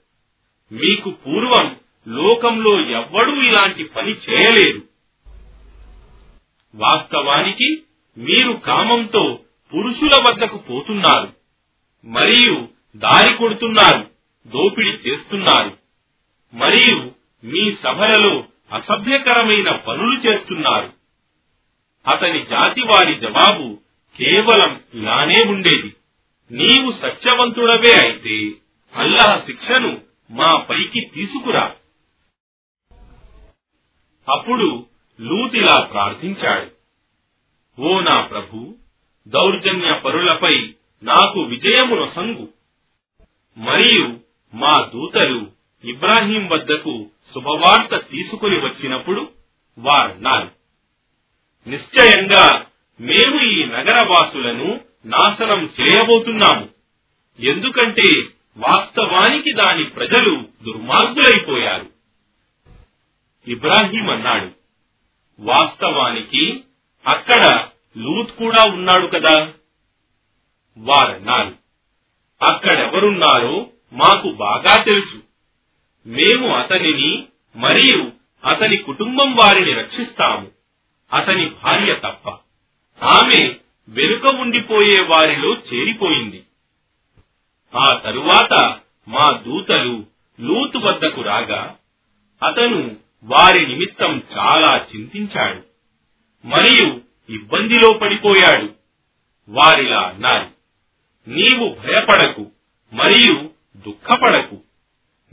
మీకు 0.72 1.10
పూర్వం 1.10 1.76
లోకంలో 2.08 2.82
ఎవ్వడూ 2.82 3.42
ఇలాంటి 3.42 3.84
పని 3.84 4.12
చేయలేదు. 4.12 4.82
వాస్తవానికి 6.76 7.84
మీరు 8.18 8.52
కామంతో 8.54 9.40
పురుషుల 9.74 10.12
వద్దకు 10.30 10.58
పోతున్నారు. 10.58 11.43
మరియు 12.06 12.68
దారి 12.96 13.38
కొడుతున్నారు 13.38 14.10
దోపిడి 14.48 14.90
చేస్తున్నారు. 14.90 15.78
మరియు 16.54 17.12
మీ 17.46 17.76
సభలలో 17.84 18.44
అసభ్యకరమైన 18.74 19.72
పనులు 19.72 20.20
చేస్తున్నారు. 20.20 20.94
అతని 22.08 22.46
జాతి 22.46 22.82
వారి 22.82 23.16
జవాబు 23.16 23.80
కేవలం 24.18 24.82
ఇలానే 24.94 25.44
ఉండేది. 25.48 25.96
నీవు 26.52 26.92
సత్యవంతుడవే 26.92 27.94
అయితే 27.94 28.52
అల్లహ 28.96 29.40
శిక్షను 29.46 30.02
మా 30.32 30.50
పైకి 30.70 31.12
తీసుకురా. 31.16 31.76
అప్పుడు 34.34 34.86
లూతిలా 35.22 35.82
ప్రార్థించాడు. 35.82 36.72
ఓ 37.82 38.00
నా 38.00 38.22
ప్రభు 38.22 38.76
దౌర్జన్య 39.28 39.94
పరులపై 39.94 40.74
నాకు 41.04 41.40
విజయమును 41.40 42.12
సంగు. 42.16 42.50
మరియు 43.58 44.20
మా 44.54 44.90
దూతలు 44.94 45.52
ఇబ్రాహీం 45.84 46.48
వద్దకు 46.48 47.10
శుభవార్త 47.34 47.96
తీసుకుని 47.96 48.56
వచ్చినప్పుడు 48.56 49.30
వారన్నారు 49.80 50.52
నిశ్చయంగా 51.70 52.66
మేము 53.02 53.42
ఈ 53.42 53.66
నగరవాసులను 53.66 54.82
నాశనం 55.06 55.74
చేయబోతున్నాము. 55.82 56.70
ఎందుకంటే 57.40 58.24
వాస్తవానికి 58.58 59.54
దాని 59.54 59.84
ప్రజలు 59.84 60.44
దుర్మార్గులైపోయారు. 60.64 61.90
ఇబ్రాహీం 63.48 64.10
అన్నాడు 64.10 64.52
వాస్తవానికి 65.40 66.64
అక్కడ 67.08 67.68
లూత్ 67.98 68.32
కూడా 68.32 68.72
ఉన్నాడు 68.72 69.08
కదా? 69.08 69.54
వారన్నారు. 70.78 71.56
అక్కడెవరున్నారో 72.44 73.68
మాకు 73.94 74.32
బాగా 74.32 74.84
తెలుసు. 74.84 75.24
మేము 76.08 76.56
అతనిని 76.56 77.28
మరియు 77.56 78.12
అతని 78.46 78.78
కుటుంబం 78.78 79.36
వారిని 79.36 79.74
రక్షిస్తాము. 79.74 80.48
అతని 81.14 81.50
భార్య 81.50 81.96
తప్ప. 81.96 82.30
ఆమె 83.06 83.56
వెనుక 83.90 84.36
ఉండిపోయే 84.36 85.04
వారిలో 85.04 85.54
చేరిపోయింది. 85.54 86.44
ఆ 87.76 87.98
తరువాత 87.98 88.80
మా 89.08 89.32
దూతలు 89.32 90.06
లూతు 90.42 90.78
వద్దకు 90.78 91.22
రాగా 91.22 91.76
అతను 92.48 92.96
వారి 93.24 93.68
నిమిత్తం 93.68 94.24
చాలా 94.38 94.86
చింతించాడు. 94.96 95.64
మరియు 96.48 97.02
ఇబ్బందిలో 97.30 97.94
పడిపోయాడు. 97.94 98.70
వారిలా 99.50 100.02
అన్నారు. 100.02 100.63
నీవు 101.28 101.70
భయపడకు 101.70 102.52
మరియు 102.94 103.50
దుఃఖపడకు. 103.76 104.62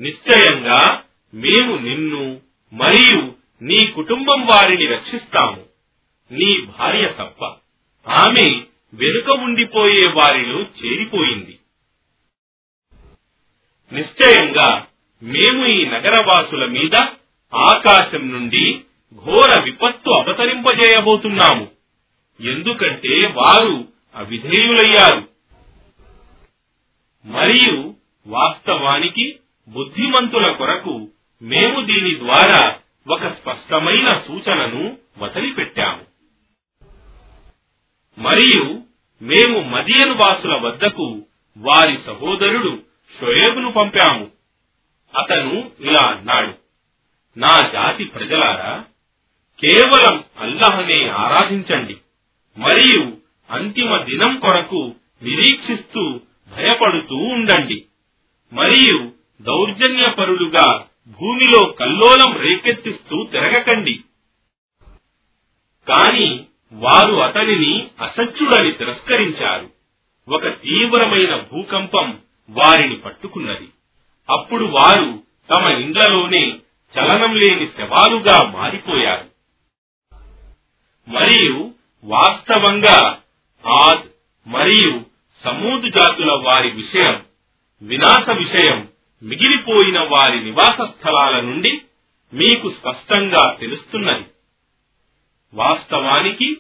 నిశ్చయంగా 0.01 1.03
మేము 1.35 1.77
నిన్ను 1.77 2.41
మరియు 2.73 3.35
నీ 3.63 3.87
కుటుంబం 3.87 4.47
వారిని 4.47 4.87
రక్షిస్తాము. 4.87 5.65
నీ 6.33 6.61
భార్య 6.61 7.15
తప్ప 7.19 7.45
ఆమె 8.09 8.63
వెనుక 8.95 9.31
ఉండిపోయే 9.31 10.11
వారిలో 10.11 10.61
చేరిపోయింది. 10.61 11.59
నిశ్చయంగా 13.93 14.87
మేము 15.23 15.67
ఈ 15.67 15.85
నగరవాసుల 15.85 16.65
మీద 16.65 16.95
ఆకాశం 17.55 18.33
నుండి 18.33 18.81
ఘోర 19.15 19.63
విపత్తు 19.63 20.11
అవతరింపజేయబోతున్నాము. 20.11 21.71
ఎందుకంటే 22.41 23.21
వారు 23.29 23.89
అవిధేయులయ్యారు. 24.15 25.30
మరియు 27.27 27.95
వాస్తవానికి 28.27 29.39
బుద్ధిమంతుల 29.69 30.53
కొరకు 30.53 31.09
మేము 31.43 31.81
దీని 31.87 32.19
ద్వారా 32.19 32.79
ఒక 33.09 33.29
స్పష్టమైన 33.29 34.23
సూచనను 34.27 34.99
వదిలిపెట్టాము. 35.19 36.05
మరియు 38.21 38.83
మేము 39.23 39.61
మదియను 39.61 40.15
వాసుల 40.15 40.55
వద్దకు 40.55 41.27
వారి 41.57 41.99
సహోదరుడు 42.07 42.83
షోయబును 43.21 43.73
పంపాము. 43.73 44.31
అతను 45.15 45.71
ఇలా 45.81 46.09
అన్నాడు 46.09 46.55
నా 47.37 47.71
జాతి 47.73 48.05
ప్రజలారా 48.05 48.85
కేవలం 49.61 50.25
అల్లహనే 50.39 51.09
ఆరాధించండి 51.09 51.97
మరియు 52.59 53.17
అంతిమ 53.51 53.97
దినం 53.97 54.39
కొరకు 54.39 54.95
నిరీక్షిస్తూ 55.23 56.21
భయపడుతూ 56.51 57.15
ఉండండి. 57.15 57.85
మరియు 58.53 59.13
దౌర్జన్యపరులుగా 59.43 60.87
భూమిలో 61.09 61.71
కల్లోలం 61.71 62.37
రేకెత్తిస్తూ 62.37 63.27
తిరగకండి. 63.33 64.01
కాని 65.89 66.45
వారు 66.73 67.15
అతనిని 67.15 67.89
అసత్యుడని 68.01 68.73
తిరస్కరించారు. 68.73 69.71
ఒక 70.29 70.47
తీవ్రమైన 70.47 71.37
భూకంపం 71.53 72.19
వారిని 72.51 72.97
పట్టుకున్నది. 72.97 73.69
అప్పుడు 74.31 74.65
వారు 74.65 75.23
తమ 75.55 75.79
ఇండ్లలోనే 75.79 76.59
చలనం 76.99 77.35
లేని 77.35 77.69
శవాలుగా 77.69 78.51
మారిపోయారు. 78.51 79.31
మరియు 81.09 81.71
వాస్తవంగా 82.05 83.19
ఆద్ 83.67 84.09
మరియు 84.49 85.10
సమూదు 85.45 85.89
జాతుల 85.89 86.33
వారి 86.33 86.71
విషయం 86.71 87.25
వినాశ 87.83 88.31
విషయం 88.31 88.89
మిగిలిపోయిన 89.23 90.01
వారి 90.01 90.45
నివాస 90.45 90.81
స్థలాల 90.81 91.41
నుండి 91.41 91.83
మీకు 92.35 92.71
స్పష్టంగా 92.71 93.57
తెలుస్తున్నది. 93.61 94.25
వాస్తవానికి 95.55 96.57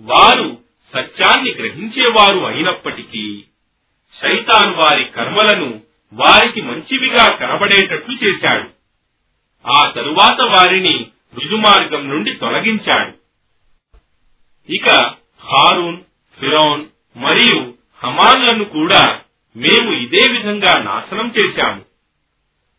వారు 0.00 0.58
సత్యాన్ని 0.94 1.54
గ్రహించేవారు 1.54 2.38
అయినప్పటికీ 2.38 3.44
శైతాన్ 4.22 4.74
వారి 4.74 5.04
కర్మలను 5.04 5.80
వారికి 6.12 6.62
మంచివిగా 6.62 7.36
కనబడేటట్లు 7.36 8.26
చేశాడు. 8.26 8.70
ఆ 9.66 9.90
తరువాత 9.90 10.40
వారిని 10.40 11.06
రుజుమార్గం 11.34 12.08
నుండి 12.08 12.34
తొలగించాడు. 12.34 13.12
ఇక 14.72 14.90
హారూన్ 15.44 16.00
ఫిరోన్ 16.40 16.84
మరియు 17.16 17.79
హమాన్లను 18.04 18.64
కూడా 18.64 19.20
మేము 19.56 19.92
ఇదే 19.92 20.32
విధంగా 20.32 20.74
నాశనం 20.82 21.34
చేశాము. 21.38 21.84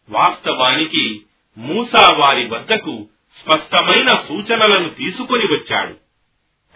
వాస్తవానికి 0.09 1.21
మూసా 1.57 2.09
వారి 2.17 2.47
వద్దకు 2.47 3.07
స్పష్టమైన 3.41 4.07
సూచనలను 4.27 4.89
తీసుకొని 4.89 5.45
వచ్చాడు. 5.45 5.93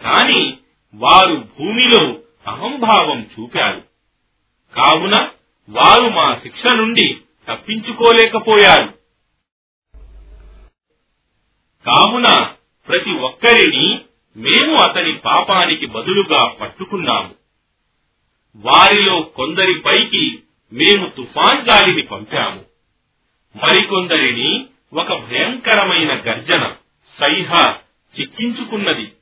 కాని 0.02 0.58
వారు 0.94 1.34
భూమిలో 1.34 2.18
అహంభావం 2.46 3.30
చూపారు. 3.40 3.82
కావున 4.76 5.28
వారు 5.68 6.08
మా 6.08 6.38
శిక్ష 6.42 6.72
నుండి 6.72 7.16
తప్పించుకోలేకపోయారు. 7.48 8.94
కావున 11.86 12.50
ప్రతి 12.88 13.10
ఒక్కరిని 13.10 14.00
మేము 14.36 14.76
అతని 14.82 15.12
పాపానికి 15.12 15.86
బదులుగా 15.86 16.46
పట్టుకున్నాము. 16.46 17.45
వారిలో 18.56 19.20
కొందరిపైకి 19.20 20.38
మేము 20.72 21.06
తుఫాన్ 21.16 21.68
గాలిని 21.68 22.02
పంపాము. 22.02 22.64
మరికొందరిని 23.56 24.66
ఒక 24.92 25.12
భయంకరమైన 25.12 26.12
గర్జన 26.12 26.74
సైహ 27.20 27.76
చిక్కించుకున్నది. 28.20 29.12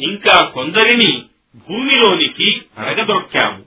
ఇంకా 0.00 0.44
కొందరిని 0.44 1.22
భూమిలోనికి 1.56 2.62
అడగదొక్కాము 2.78 3.64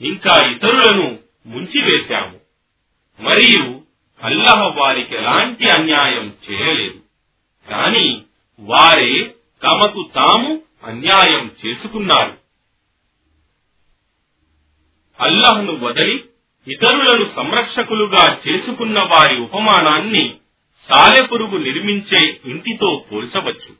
ఇంకా 0.00 0.50
ఇతరులను 0.50 1.18
ముంచివేశాము. 1.46 2.40
మరియు 3.20 3.82
అల్లహ 4.22 4.74
వారికి 4.76 5.14
ఎలాంటి 5.14 5.70
అన్యాయం 5.70 6.34
చేయలేదు. 6.50 7.00
కాని 7.70 8.22
వారే 8.60 9.34
తమకు 9.62 10.10
తాము 10.14 10.62
అన్యాయం 10.84 11.50
చేసుకున్నారు. 11.66 12.41
అల్లాహ్ను 15.20 15.76
వదలి 15.76 16.24
ఇతరులను 16.68 17.30
సంరక్షకులుగా 17.36 18.38
చేసుకున్న 18.48 19.00
వారి 19.00 19.40
ఉపమానాన్ని 19.40 20.36
సాలెపురుగు 20.88 21.56
నిర్మించే 21.56 22.40
ఇంటితో 22.44 23.04
పోల్చవచ్చు. 23.12 23.74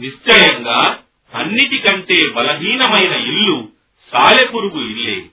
నిశ్చయంగా 0.00 0.98
అన్నిటికంటే 1.34 2.30
బలహీనమైన 2.30 3.12
ఇల్లు 3.12 3.68
సాలెపురుగు 4.12 4.90
ఇల్లే. 4.90 5.26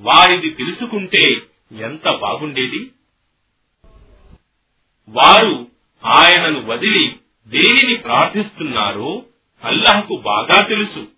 వారిది 0.00 0.50
తెలుసుకుంటే 0.50 1.42
ఎంత 1.72 2.10
బాగుండేది? 2.10 2.90
వారు 5.08 5.68
ఆయనను 6.04 6.66
వదిలి 6.66 7.16
దేనిని 7.48 7.96
ప్రార్థిస్తున్నారో 7.96 9.24
అల్లహకు 9.64 10.16
బాగా 10.16 10.66
తెలుసు. 10.66 11.08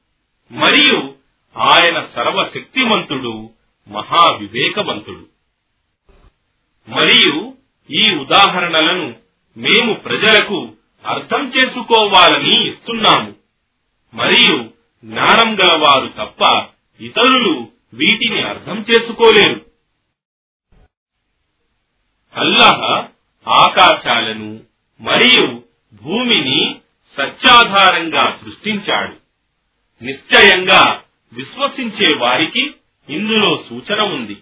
మరియు 0.52 1.21
ఆయన 1.56 2.06
సర్వశక్తిమంతుడు 2.14 3.50
మహావివేకవంతుడు 3.88 5.26
మరియు 6.88 7.54
ఈ 7.90 8.16
ఉదాహరణలను 8.16 9.16
మేము 9.56 9.94
ప్రజలకు 9.94 10.72
అర్థం 11.06 11.52
చేసుకోవాలని 11.56 12.68
ఇస్తున్నాము. 12.68 13.34
మరియు 14.14 14.56
జ్ఞానం 15.04 15.54
గలవారు 15.54 16.06
తప్ప 16.06 16.68
ఇతరులు 17.00 17.68
వీటిని 17.94 18.42
అర్థం 18.42 18.84
చేసుకోలేరు. 18.90 19.66
అల్లాహ్ 22.36 23.06
ఆకాశాలను 23.48 24.60
మరియు 25.00 25.62
భూమిని 26.02 26.80
సత్యాధారంగా 27.16 28.38
సృష్టించాడు. 28.44 29.16
నిశ్చయంగా 30.04 31.02
విశ్వసించే 31.32 32.14
వారికి 32.14 32.74
ఇందులో 33.08 33.64
సూచన 33.70 34.00
ఉంది. 34.00 34.36